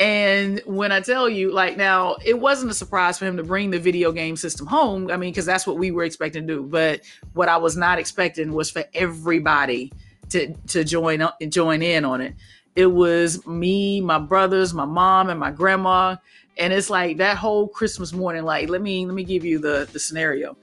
And 0.00 0.62
when 0.64 0.92
I 0.92 1.00
tell 1.00 1.28
you, 1.28 1.52
like 1.52 1.76
now, 1.76 2.16
it 2.24 2.40
wasn't 2.40 2.70
a 2.70 2.74
surprise 2.74 3.18
for 3.18 3.26
him 3.26 3.36
to 3.36 3.42
bring 3.42 3.70
the 3.70 3.78
video 3.78 4.12
game 4.12 4.34
system 4.34 4.66
home. 4.66 5.10
I 5.10 5.18
mean, 5.18 5.30
because 5.30 5.44
that's 5.44 5.66
what 5.66 5.76
we 5.76 5.90
were 5.90 6.04
expecting 6.04 6.46
to 6.46 6.54
do. 6.54 6.62
But 6.62 7.02
what 7.34 7.50
I 7.50 7.58
was 7.58 7.76
not 7.76 7.98
expecting 7.98 8.54
was 8.54 8.70
for 8.70 8.84
everybody 8.94 9.92
to 10.30 10.54
to 10.68 10.84
join 10.84 11.28
join 11.48 11.82
in 11.82 12.06
on 12.06 12.22
it. 12.22 12.34
It 12.76 12.86
was 12.86 13.46
me, 13.46 14.00
my 14.00 14.18
brothers, 14.18 14.72
my 14.72 14.86
mom, 14.86 15.28
and 15.28 15.38
my 15.38 15.50
grandma 15.50 16.16
and 16.60 16.72
it's 16.72 16.90
like 16.90 17.16
that 17.16 17.36
whole 17.36 17.66
christmas 17.66 18.12
morning 18.12 18.44
like 18.44 18.68
let 18.68 18.82
me 18.82 19.06
let 19.06 19.14
me 19.14 19.24
give 19.24 19.44
you 19.44 19.58
the 19.58 19.88
the 19.92 19.98
scenario. 19.98 20.56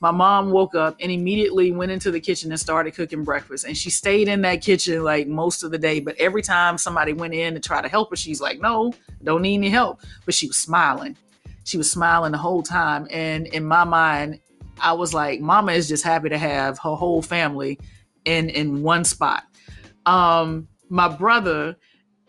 My 0.00 0.10
mom 0.10 0.50
woke 0.50 0.74
up 0.74 0.96
and 1.00 1.10
immediately 1.10 1.72
went 1.72 1.90
into 1.90 2.10
the 2.10 2.20
kitchen 2.20 2.50
and 2.50 2.60
started 2.60 2.94
cooking 2.94 3.24
breakfast. 3.24 3.64
And 3.64 3.76
she 3.76 3.88
stayed 3.88 4.28
in 4.28 4.42
that 4.42 4.60
kitchen 4.60 5.02
like 5.02 5.26
most 5.28 5.62
of 5.62 5.70
the 5.70 5.78
day. 5.78 6.00
But 6.00 6.16
every 6.18 6.42
time 6.42 6.76
somebody 6.76 7.14
went 7.14 7.32
in 7.32 7.54
to 7.54 7.60
try 7.60 7.80
to 7.80 7.88
help 7.88 8.10
her 8.10 8.16
she's 8.16 8.40
like 8.40 8.60
no 8.60 8.92
don't 9.22 9.42
need 9.42 9.54
any 9.54 9.70
help. 9.70 10.00
But 10.24 10.34
she 10.34 10.46
was 10.46 10.56
smiling. 10.56 11.16
She 11.64 11.78
was 11.78 11.90
smiling 11.90 12.32
the 12.32 12.38
whole 12.38 12.62
time. 12.62 13.06
And 13.10 13.46
in 13.48 13.64
my 13.64 13.84
mind 13.84 14.40
i 14.80 14.92
was 14.92 15.14
like 15.14 15.40
mama 15.40 15.70
is 15.70 15.86
just 15.86 16.02
happy 16.02 16.28
to 16.28 16.36
have 16.36 16.76
her 16.80 16.96
whole 16.96 17.22
family 17.22 17.78
in 18.24 18.50
in 18.50 18.82
one 18.82 19.04
spot. 19.04 19.44
Um 20.04 20.68
my 20.88 21.08
brother 21.08 21.76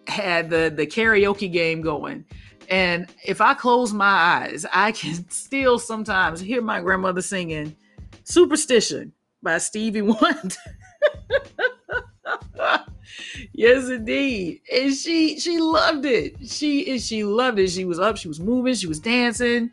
had 0.07 0.49
the 0.49 0.71
the 0.73 0.85
karaoke 0.85 1.51
game 1.51 1.81
going 1.81 2.23
and 2.69 3.07
if 3.23 3.41
I 3.41 3.53
close 3.53 3.93
my 3.93 4.05
eyes, 4.05 4.65
I 4.73 4.91
can 4.91 5.29
still 5.29 5.79
sometimes 5.79 6.39
hear 6.39 6.61
my 6.61 6.81
grandmother 6.81 7.21
singing 7.21 7.75
Superstition 8.23 9.13
by 9.43 9.59
Stevie 9.59 10.01
Wonder. 10.01 10.55
yes, 13.53 13.89
indeed. 13.89 14.61
And 14.73 14.93
she 14.93 15.39
she 15.39 15.59
loved 15.59 16.05
it. 16.05 16.35
She 16.47 16.91
and 16.91 17.01
she 17.01 17.23
loved 17.23 17.59
it. 17.59 17.69
She 17.69 17.85
was 17.85 17.99
up, 17.99 18.17
she 18.17 18.27
was 18.27 18.39
moving, 18.39 18.73
she 18.73 18.87
was 18.87 18.99
dancing. 18.99 19.71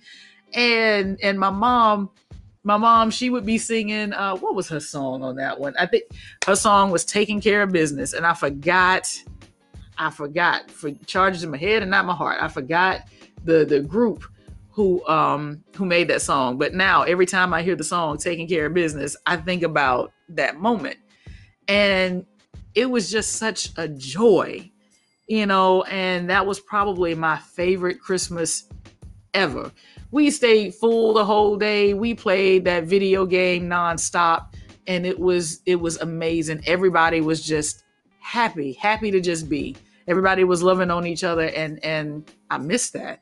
And 0.55 1.19
and 1.23 1.41
my 1.41 1.51
mom, 1.51 2.11
my 2.63 2.77
mom, 2.77 3.11
she 3.11 3.31
would 3.31 3.47
be 3.47 3.59
singing 3.59 4.13
uh 4.13 4.37
what 4.37 4.55
was 4.55 4.69
her 4.69 4.81
song 4.81 5.23
on 5.23 5.37
that 5.37 5.59
one? 5.59 5.75
I 5.79 5.87
think 5.87 6.05
her 6.47 6.57
song 6.57 6.91
was 6.91 7.05
Taking 7.05 7.41
Care 7.41 7.63
of 7.63 7.73
Business. 7.73 8.13
And 8.13 8.27
I 8.27 8.35
forgot 8.35 9.09
I 10.03 10.11
forgot 10.11 10.71
for 10.71 10.91
charges 11.07 11.45
in 11.45 11.51
my 11.51 11.59
head 11.59 11.83
and 11.83 11.91
not 11.91 12.05
my 12.05 12.15
heart. 12.15 12.43
I 12.43 12.49
forgot 12.49 13.03
the 13.45 13.65
the 13.65 13.81
group 13.81 14.25
who 14.71 15.07
um 15.07 15.63
who 15.77 15.85
made 15.85 16.09
that 16.09 16.23
song. 16.23 16.59
But 16.59 16.75
now 16.75 17.03
every 17.03 17.27
time 17.27 17.55
I 17.55 17.63
hear 17.63 17.77
the 17.77 17.85
song 17.85 18.19
"Taking 18.19 18.49
Care 18.49 18.67
of 18.67 18.75
Business," 18.75 19.17
I 19.27 19.37
think 19.37 19.63
about 19.63 20.13
that 20.31 20.59
moment, 20.59 20.97
and 21.69 22.27
it 22.75 22.91
was 22.91 23.11
just 23.11 23.33
such 23.35 23.71
a 23.77 23.87
joy, 23.87 24.71
you 25.29 25.47
know. 25.47 25.83
And 25.85 26.31
that 26.31 26.47
was 26.47 26.59
probably 26.59 27.15
my 27.15 27.37
favorite 27.39 28.01
Christmas 28.01 28.65
ever. 29.35 29.71
We 30.11 30.31
stayed 30.31 30.75
full 30.75 31.15
the 31.15 31.25
whole 31.25 31.57
day. 31.57 31.95
We 31.95 32.15
played 32.15 32.65
that 32.65 32.85
video 32.85 33.25
game 33.25 33.69
nonstop, 33.69 34.55
and 34.87 35.07
it 35.07 35.19
was 35.19 35.61
it 35.65 35.77
was 35.77 35.99
amazing. 35.99 36.63
Everybody 36.67 37.21
was 37.21 37.43
just 37.43 37.85
happy, 38.21 38.73
happy 38.73 39.11
to 39.11 39.21
just 39.21 39.49
be. 39.49 39.77
Everybody 40.09 40.45
was 40.45 40.63
loving 40.63 40.91
on 40.91 41.07
each 41.07 41.25
other, 41.25 41.49
and 41.49 41.83
and 41.85 42.31
I 42.51 42.59
miss 42.59 42.91
that. 42.91 43.21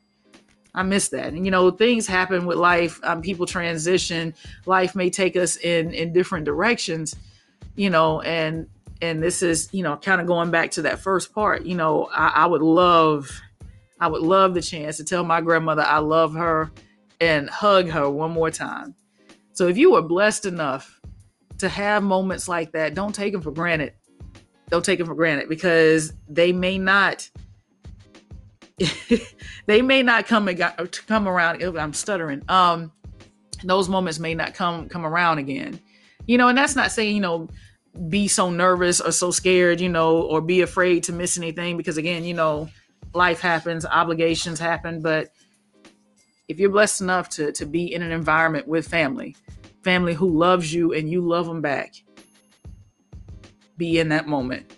I 0.73 0.83
miss 0.83 1.09
that. 1.09 1.33
And 1.33 1.45
you 1.45 1.51
know, 1.51 1.69
things 1.71 2.07
happen 2.07 2.45
with 2.45 2.57
life. 2.57 2.99
Um, 3.03 3.21
people 3.21 3.45
transition. 3.45 4.33
Life 4.65 4.95
may 4.95 5.09
take 5.09 5.35
us 5.35 5.57
in 5.57 5.93
in 5.93 6.13
different 6.13 6.45
directions. 6.45 7.15
You 7.75 7.89
know, 7.89 8.21
and 8.21 8.67
and 9.01 9.21
this 9.21 9.41
is 9.41 9.69
you 9.71 9.83
know 9.83 9.97
kind 9.97 10.21
of 10.21 10.27
going 10.27 10.51
back 10.51 10.71
to 10.71 10.83
that 10.83 10.99
first 10.99 11.33
part. 11.33 11.65
You 11.65 11.75
know, 11.75 12.09
I, 12.13 12.27
I 12.27 12.45
would 12.45 12.61
love, 12.61 13.29
I 13.99 14.07
would 14.07 14.21
love 14.21 14.53
the 14.53 14.61
chance 14.61 14.97
to 14.97 15.03
tell 15.03 15.23
my 15.23 15.41
grandmother 15.41 15.83
I 15.83 15.99
love 15.99 16.33
her 16.33 16.71
and 17.19 17.49
hug 17.49 17.89
her 17.89 18.09
one 18.09 18.31
more 18.31 18.49
time. 18.49 18.95
So 19.53 19.67
if 19.67 19.77
you 19.77 19.91
were 19.91 20.01
blessed 20.01 20.45
enough 20.45 20.99
to 21.59 21.69
have 21.69 22.01
moments 22.01 22.47
like 22.47 22.71
that, 22.71 22.95
don't 22.95 23.13
take 23.13 23.33
them 23.33 23.41
for 23.41 23.51
granted. 23.51 23.93
Don't 24.71 24.83
take 24.83 24.99
it 24.99 25.05
for 25.05 25.13
granted 25.13 25.49
because 25.49 26.13
they 26.27 26.51
may 26.51 26.77
not 26.77 27.29
they 29.67 29.81
may 29.81 30.01
not 30.01 30.25
come 30.25 30.47
and 30.47 30.91
come 31.05 31.27
around. 31.27 31.61
I'm 31.77 31.93
stuttering. 31.93 32.41
Um, 32.47 32.91
those 33.63 33.89
moments 33.89 34.17
may 34.17 34.33
not 34.33 34.53
come 34.53 34.89
come 34.89 35.05
around 35.05 35.37
again. 35.37 35.79
You 36.25 36.37
know, 36.37 36.47
and 36.47 36.57
that's 36.57 36.75
not 36.75 36.91
saying 36.91 37.13
you 37.15 37.21
know 37.21 37.49
be 38.07 38.27
so 38.27 38.49
nervous 38.49 39.01
or 39.01 39.11
so 39.11 39.31
scared, 39.31 39.81
you 39.81 39.89
know, 39.89 40.21
or 40.21 40.39
be 40.39 40.61
afraid 40.61 41.03
to 41.03 41.13
miss 41.13 41.37
anything 41.37 41.75
because 41.75 41.97
again, 41.97 42.23
you 42.23 42.33
know, 42.33 42.69
life 43.13 43.41
happens, 43.41 43.85
obligations 43.85 44.59
happen, 44.59 45.01
but 45.01 45.31
if 46.47 46.59
you're 46.59 46.69
blessed 46.69 47.01
enough 47.01 47.29
to 47.29 47.51
to 47.51 47.65
be 47.65 47.93
in 47.93 48.01
an 48.01 48.11
environment 48.11 48.67
with 48.67 48.87
family, 48.87 49.35
family 49.83 50.13
who 50.13 50.29
loves 50.29 50.73
you 50.73 50.93
and 50.93 51.09
you 51.09 51.21
love 51.21 51.45
them 51.45 51.61
back, 51.61 51.93
be 53.81 53.97
in 53.97 54.09
that 54.09 54.27
moment 54.27 54.77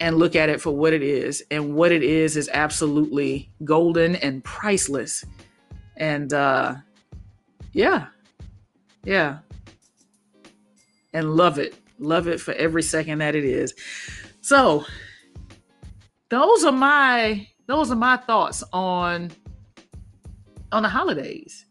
and 0.00 0.16
look 0.16 0.34
at 0.34 0.48
it 0.48 0.60
for 0.60 0.72
what 0.72 0.92
it 0.92 1.04
is. 1.04 1.40
And 1.52 1.76
what 1.76 1.92
it 1.92 2.02
is 2.02 2.36
is 2.36 2.50
absolutely 2.52 3.48
golden 3.62 4.16
and 4.16 4.42
priceless. 4.42 5.24
And 5.96 6.32
uh, 6.32 6.74
yeah, 7.72 8.06
yeah. 9.04 9.38
And 11.12 11.36
love 11.36 11.60
it. 11.60 11.76
Love 12.00 12.26
it 12.26 12.40
for 12.40 12.52
every 12.54 12.82
second 12.82 13.18
that 13.18 13.36
it 13.36 13.44
is. 13.44 13.72
So 14.40 14.84
those 16.28 16.64
are 16.64 16.72
my 16.72 17.46
those 17.68 17.92
are 17.92 17.96
my 17.96 18.16
thoughts 18.16 18.64
on 18.72 19.30
on 20.72 20.82
the 20.82 20.88
holidays. 20.88 21.66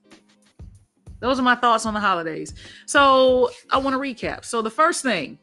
Those 1.20 1.40
are 1.40 1.44
my 1.44 1.56
thoughts 1.56 1.86
on 1.86 1.94
the 1.94 2.00
holidays. 2.00 2.54
So 2.86 3.50
I 3.70 3.80
want 3.80 3.96
to 3.96 4.00
recap. 4.00 4.46
So 4.46 4.62
the 4.62 4.70
first 4.70 5.04
thing 5.04 5.40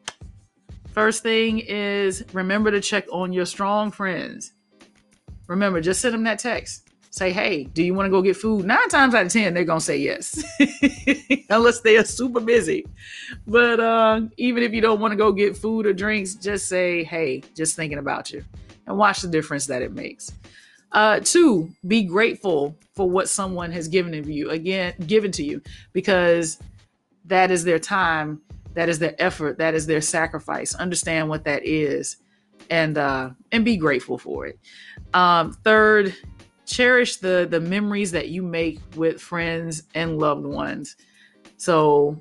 First 0.95 1.25
thing 1.25 1.59
is 1.59 2.25
remember 2.33 2.71
to 2.71 2.81
check 2.81 3.07
on 3.11 3.33
your 3.33 3.47
strong 3.47 3.91
friends. 3.91 4.53
Remember, 5.49 5.81
just 5.81 6.01
send 6.01 6.15
them 6.15 6.23
that 6.23 6.39
text. 6.39 6.89
Say, 7.11 7.33
hey, 7.33 7.65
do 7.65 7.83
you 7.83 7.95
want 7.95 8.07
to 8.07 8.11
go 8.11 8.23
get 8.23 8.37
food? 8.37 8.65
Nine 8.65 8.89
times 8.89 9.13
out 9.13 9.27
of 9.27 9.33
10, 9.33 9.55
they're 9.55 9.65
going 9.65 9.81
to 9.81 9.85
say 9.85 9.99
yes, 9.99 10.43
unless 11.51 11.81
they 11.81 11.97
are 11.97 12.05
super 12.05 12.41
busy. 12.41 12.87
But 13.47 13.81
uh, 13.81 14.23
even 14.37 14.63
if 14.63 14.73
you 14.73 14.81
don't 14.81 15.01
want 15.01 15.13
to 15.13 15.17
go 15.17 15.33
get 15.33 15.57
food 15.57 15.87
or 15.87 15.93
drinks, 15.93 16.35
just 16.35 16.69
say, 16.69 17.03
hey, 17.03 17.43
just 17.57 17.75
thinking 17.75 17.99
about 17.99 18.33
you 18.33 18.45
and 18.87 18.97
watch 18.97 19.21
the 19.21 19.29
difference 19.29 19.67
that 19.67 19.83
it 19.83 19.93
makes. 19.93 20.33
Uh, 20.93 21.21
two, 21.21 21.71
be 21.87 22.03
grateful 22.05 22.77
for 22.95 23.11
what 23.11 23.29
someone 23.29 23.73
has 23.73 23.89
given 23.89 24.13
to 24.13 24.33
you. 24.33 24.51
Again, 24.51 24.95
given 25.07 25.33
to 25.33 25.45
you 25.45 25.61
because 25.93 26.59
that 27.25 27.51
is 27.51 27.65
their 27.65 27.81
time 27.81 28.41
that 28.75 28.89
is 28.89 28.99
their 28.99 29.15
effort. 29.19 29.59
That 29.59 29.75
is 29.75 29.87
their 29.87 30.01
sacrifice. 30.01 30.75
Understand 30.75 31.29
what 31.29 31.45
that 31.45 31.65
is 31.65 32.17
and 32.71 32.97
uh 32.97 33.31
and 33.53 33.65
be 33.65 33.77
grateful 33.77 34.19
for 34.19 34.47
it. 34.47 34.59
Um 35.13 35.53
third 35.65 36.15
cherish 36.67 37.17
the 37.17 37.47
the 37.51 37.61
memories 37.61 38.11
that 38.13 38.29
you 38.29 38.43
make 38.43 38.81
with 38.97 39.21
friends 39.21 39.85
and 39.95 40.19
loved 40.19 40.45
ones. 40.45 40.97
So 41.57 42.21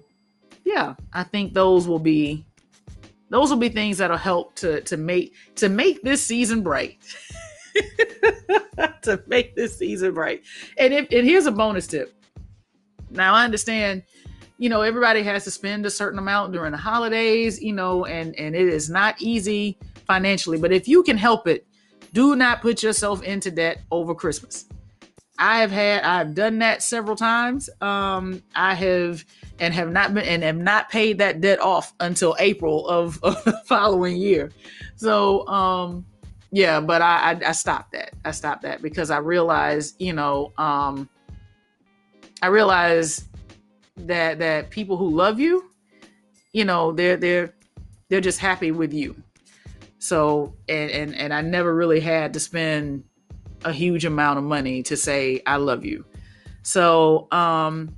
yeah 0.66 0.96
i 1.12 1.24
think 1.24 1.54
those 1.54 1.88
will 1.88 2.00
be 2.00 2.46
those 3.30 3.50
will 3.50 3.58
be 3.58 3.70
things 3.70 3.98
that'll 3.98 4.18
help 4.18 4.56
to 4.56 4.82
to 4.82 4.98
make 4.98 5.34
to 5.56 5.70
make 5.70 6.02
this 6.04 6.24
season 6.24 6.62
bright. 6.62 7.00
To 9.04 9.22
make 9.28 9.54
this 9.54 9.78
season 9.78 10.14
bright. 10.14 10.44
And 10.78 10.94
if 10.94 11.08
and 11.12 11.28
here's 11.28 11.46
a 11.46 11.52
bonus 11.52 11.88
tip. 11.88 12.14
Now 13.10 13.34
i 13.34 13.44
understand 13.44 14.04
you 14.58 14.70
know 14.70 14.82
everybody 14.82 15.24
has 15.24 15.44
to 15.44 15.52
spend 15.52 15.86
a 15.86 15.90
certain 15.90 16.20
amount 16.20 16.54
during 16.54 16.72
the 16.72 16.78
holidays 16.78 17.62
you 17.62 17.74
know 17.74 18.06
and 18.06 18.36
and 18.36 18.56
it 18.56 18.68
is 18.68 18.90
not 18.90 19.16
easy 19.20 19.78
financially. 20.06 20.58
But 20.58 20.72
if 20.72 20.88
you 20.88 21.04
can 21.04 21.18
help 21.18 21.48
it 21.48 21.66
do 22.14 22.36
not 22.36 22.62
put 22.62 22.84
yourself 22.84 23.24
into 23.24 23.50
debt 23.50 23.82
over 23.92 24.14
christmas. 24.14 24.66
I 25.40 25.60
have 25.60 25.72
had 25.72 26.04
i've 26.04 26.36
done 26.36 26.60
that 26.60 26.84
several 26.84 27.16
times. 27.16 27.70
Um 27.82 28.42
i 28.56 28.74
have 28.76 29.26
and 29.60 29.74
have 29.74 29.92
not 29.92 30.14
been 30.14 30.26
and 30.26 30.44
have 30.44 30.58
not 30.58 30.90
paid 30.90 31.18
that 31.20 31.42
debt 31.42 31.60
off 31.60 31.94
until 32.00 32.36
april 32.40 32.88
of, 32.88 33.20
of 33.24 33.44
the 33.44 33.60
following 33.66 34.18
year. 34.18 34.52
So 34.96 35.48
um 35.48 36.06
yeah 36.52 36.80
but 36.80 37.02
I, 37.02 37.32
I 37.32 37.50
i 37.50 37.52
stopped 37.52 37.94
that. 37.94 38.12
I 38.26 38.32
stopped 38.32 38.62
that 38.62 38.82
because 38.82 39.10
i 39.10 39.18
realized 39.18 40.00
you 40.00 40.14
know 40.14 40.54
um 40.58 41.10
i 42.44 42.48
realized 42.48 43.28
that 43.98 44.40
that 44.40 44.70
people 44.70 44.98
who 44.98 45.10
love 45.10 45.40
you, 45.40 45.70
you 46.52 46.66
know, 46.66 46.92
they're 46.92 47.18
they're 47.18 47.54
they're 48.10 48.22
just 48.22 48.40
happy 48.40 48.72
with 48.72 48.94
you. 48.94 49.16
So 50.00 50.56
and 50.68 50.92
and 50.92 51.16
and 51.16 51.34
I 51.34 51.42
never 51.42 51.74
really 51.74 52.00
had 52.00 52.34
to 52.34 52.40
spend 52.40 53.04
a 53.64 53.72
huge 53.72 54.06
amount 54.06 54.38
of 54.38 54.44
money 54.44 54.84
to 54.84 54.98
say 54.98 55.42
I 55.46 55.58
love 55.58 55.86
you. 55.86 56.06
So 56.64 57.28
um 57.32 57.96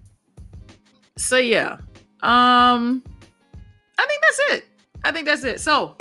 so 1.18 1.38
yeah. 1.38 1.78
Um 2.22 3.04
I 3.98 4.06
think 4.08 4.22
that's 4.22 4.40
it. 4.52 4.66
I 5.04 5.12
think 5.12 5.26
that's 5.26 5.44
it. 5.44 5.60
So 5.60 5.96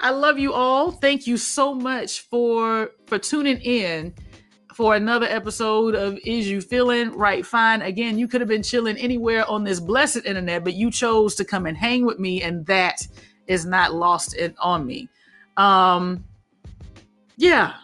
I 0.00 0.10
love 0.10 0.38
you 0.38 0.52
all. 0.52 0.92
Thank 0.92 1.26
you 1.26 1.36
so 1.36 1.74
much 1.74 2.20
for 2.20 2.90
for 3.06 3.18
tuning 3.18 3.60
in 3.60 4.14
for 4.78 4.94
another 4.94 5.26
episode 5.26 5.96
of 5.96 6.16
Is 6.24 6.48
You 6.48 6.60
Feeling 6.60 7.10
Right 7.10 7.44
Fine? 7.44 7.82
Again, 7.82 8.16
you 8.16 8.28
could 8.28 8.40
have 8.40 8.46
been 8.46 8.62
chilling 8.62 8.96
anywhere 8.96 9.44
on 9.50 9.64
this 9.64 9.80
blessed 9.80 10.24
internet, 10.24 10.62
but 10.62 10.74
you 10.74 10.88
chose 10.88 11.34
to 11.34 11.44
come 11.44 11.66
and 11.66 11.76
hang 11.76 12.06
with 12.06 12.20
me, 12.20 12.44
and 12.44 12.64
that 12.66 13.04
is 13.48 13.66
not 13.66 13.92
lost 13.92 14.36
in, 14.36 14.54
on 14.60 14.86
me. 14.86 15.08
Um, 15.56 16.24
yeah, 17.36 17.74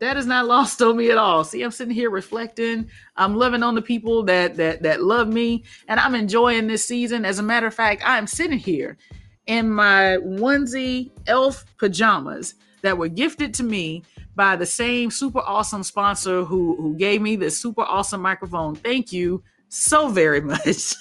that 0.00 0.16
is 0.16 0.26
not 0.26 0.46
lost 0.48 0.82
on 0.82 0.96
me 0.96 1.12
at 1.12 1.18
all. 1.18 1.44
See, 1.44 1.62
I'm 1.62 1.70
sitting 1.70 1.94
here 1.94 2.10
reflecting. 2.10 2.90
I'm 3.16 3.36
loving 3.36 3.62
on 3.62 3.76
the 3.76 3.82
people 3.82 4.24
that 4.24 4.56
that 4.56 4.82
that 4.82 5.04
love 5.04 5.28
me, 5.28 5.62
and 5.86 6.00
I'm 6.00 6.16
enjoying 6.16 6.66
this 6.66 6.84
season. 6.84 7.24
As 7.24 7.38
a 7.38 7.44
matter 7.44 7.68
of 7.68 7.74
fact, 7.74 8.02
I'm 8.04 8.26
sitting 8.26 8.58
here 8.58 8.98
in 9.46 9.70
my 9.70 10.18
onesie 10.20 11.12
elf 11.28 11.64
pajamas 11.78 12.56
that 12.84 12.98
were 12.98 13.08
gifted 13.08 13.54
to 13.54 13.62
me 13.62 14.04
by 14.36 14.56
the 14.56 14.66
same 14.66 15.10
super 15.10 15.40
awesome 15.40 15.82
sponsor 15.82 16.44
who 16.44 16.76
who 16.76 16.94
gave 16.96 17.22
me 17.22 17.34
this 17.34 17.58
super 17.58 17.80
awesome 17.82 18.20
microphone. 18.20 18.74
Thank 18.74 19.10
you 19.10 19.42
so 19.70 20.08
very 20.08 20.40
much. 20.52 20.94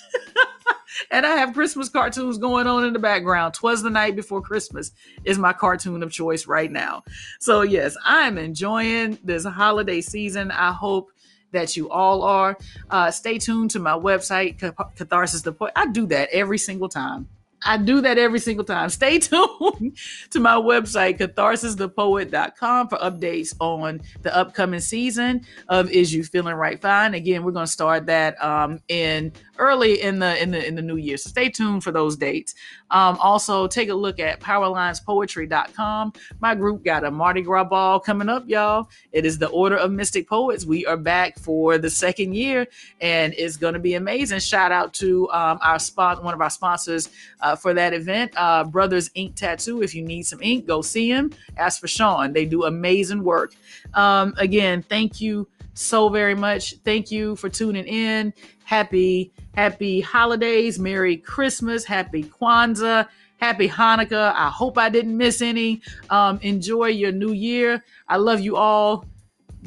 and 1.12 1.26
I 1.26 1.36
have 1.36 1.54
Christmas 1.54 1.89
cartoons 1.89 2.38
going 2.38 2.67
on 2.67 2.86
in 2.86 2.93
the 2.93 3.00
background. 3.00 3.54
Twas 3.54 3.84
the 3.84 3.89
night 3.89 4.15
before 4.15 4.41
Christmas 4.41 4.91
is 5.26 5.38
my 5.38 5.52
cartoon 5.52 6.02
of 6.04 6.12
choice 6.12 6.48
right 6.48 6.72
now. 6.72 7.04
So 7.41 7.63
yes, 7.63 7.98
I'm 8.06 8.38
enjoying 8.38 9.19
this 9.22 9.43
holiday 9.43 10.00
season. 10.00 10.52
I 10.52 10.72
hope 10.72 11.12
that 11.52 11.76
you 11.76 11.89
all 11.89 12.24
are. 12.24 12.58
Uh, 12.89 13.12
stay 13.12 13.38
tuned 13.38 13.72
to 13.72 13.80
my 13.80 13.91
website, 13.91 14.58
Catharsis 14.96 15.41
the 15.41 15.52
Poet. 15.52 15.74
I 15.76 15.88
do 15.88 16.06
that 16.08 16.30
every 16.32 16.58
single 16.58 16.88
time. 16.88 17.28
I 17.65 17.78
do 17.78 18.02
that 18.02 18.17
every 18.17 18.39
single 18.39 18.65
time. 18.65 18.89
Stay 18.89 19.19
tuned 19.19 19.97
to 20.30 20.39
my 20.39 20.56
website, 20.56 21.19
catharsisthepoet.com, 21.19 22.88
for 22.88 22.97
updates 22.97 23.56
on 23.60 24.02
the 24.21 24.36
upcoming 24.36 24.80
season 24.80 25.45
of 25.69 25.89
Is 25.91 26.13
You 26.13 26.23
Feeling 26.23 26.56
Right 26.56 26.82
Fine. 26.82 27.13
Again, 27.13 27.43
we're 27.43 27.52
going 27.52 27.65
to 27.65 27.71
start 27.71 28.06
that 28.08 28.41
um, 28.43 28.80
in 28.88 29.32
early 29.58 30.02
in 30.02 30.19
the 30.19 30.41
in 30.41 30.52
the 30.52 30.65
in 30.65 30.76
the 30.76 30.82
new 30.82 30.95
year. 30.95 31.17
So 31.17 31.30
stay 31.30 31.49
tuned 31.49 31.84
for 31.84 31.91
those 31.91 32.15
dates. 32.15 32.56
Um, 32.91 33.17
also, 33.19 33.67
take 33.67 33.89
a 33.89 33.93
look 33.93 34.19
at 34.19 34.39
powerlinespoetry.com. 34.39 36.13
My 36.39 36.56
group 36.56 36.84
got 36.84 37.04
a 37.04 37.12
Mardi 37.12 37.41
Gras 37.41 37.63
ball 37.63 37.99
coming 37.99 38.30
up, 38.30 38.43
y'all. 38.47 38.89
It 39.12 39.26
is 39.26 39.38
the 39.38 39.47
Order 39.47 39.78
of 39.78 39.91
Mystic 39.91 40.28
Poets. 40.28 40.65
We 40.65 40.86
are 40.86 40.97
back 40.97 41.39
for 41.39 41.78
the 41.78 41.89
second 41.89 42.36
year, 42.36 42.67
and 43.02 43.34
it's 43.38 43.58
going 43.58 43.73
to 43.73 43.80
be 43.80 43.95
amazing. 43.95 44.39
Shout 44.39 44.71
out 44.71 44.93
to 44.95 45.30
um, 45.32 45.60
our 45.62 45.80
spot, 45.80 46.23
one 46.23 46.34
of 46.34 46.41
our 46.41 46.49
sponsors 46.49 47.10
uh, 47.53 47.55
for 47.55 47.73
that 47.73 47.93
event, 47.93 48.33
uh, 48.35 48.63
Brothers 48.63 49.11
Ink 49.13 49.35
Tattoo. 49.35 49.83
If 49.83 49.93
you 49.93 50.01
need 50.01 50.23
some 50.23 50.41
ink, 50.41 50.65
go 50.65 50.81
see 50.81 51.09
him. 51.09 51.31
Ask 51.57 51.79
for 51.79 51.87
Sean. 51.87 52.33
They 52.33 52.45
do 52.45 52.63
amazing 52.63 53.23
work. 53.23 53.53
Um, 53.93 54.33
again, 54.37 54.81
thank 54.81 55.21
you 55.21 55.47
so 55.75 56.09
very 56.09 56.35
much. 56.35 56.75
Thank 56.83 57.11
you 57.11 57.35
for 57.35 57.49
tuning 57.49 57.85
in. 57.85 58.33
Happy, 58.63 59.31
happy 59.53 60.01
holidays. 60.01 60.79
Merry 60.79 61.17
Christmas. 61.17 61.85
Happy 61.85 62.23
Kwanzaa. 62.23 63.07
Happy 63.37 63.69
Hanukkah. 63.69 64.33
I 64.33 64.49
hope 64.49 64.77
I 64.77 64.89
didn't 64.89 65.15
miss 65.15 65.41
any. 65.41 65.81
Um, 66.09 66.39
enjoy 66.41 66.87
your 66.87 67.11
new 67.11 67.33
year. 67.33 67.83
I 68.07 68.17
love 68.17 68.39
you 68.39 68.55
all. 68.55 69.05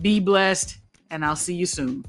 Be 0.01 0.19
blessed, 0.19 0.79
and 1.11 1.25
I'll 1.25 1.37
see 1.37 1.55
you 1.55 1.67
soon. 1.67 2.05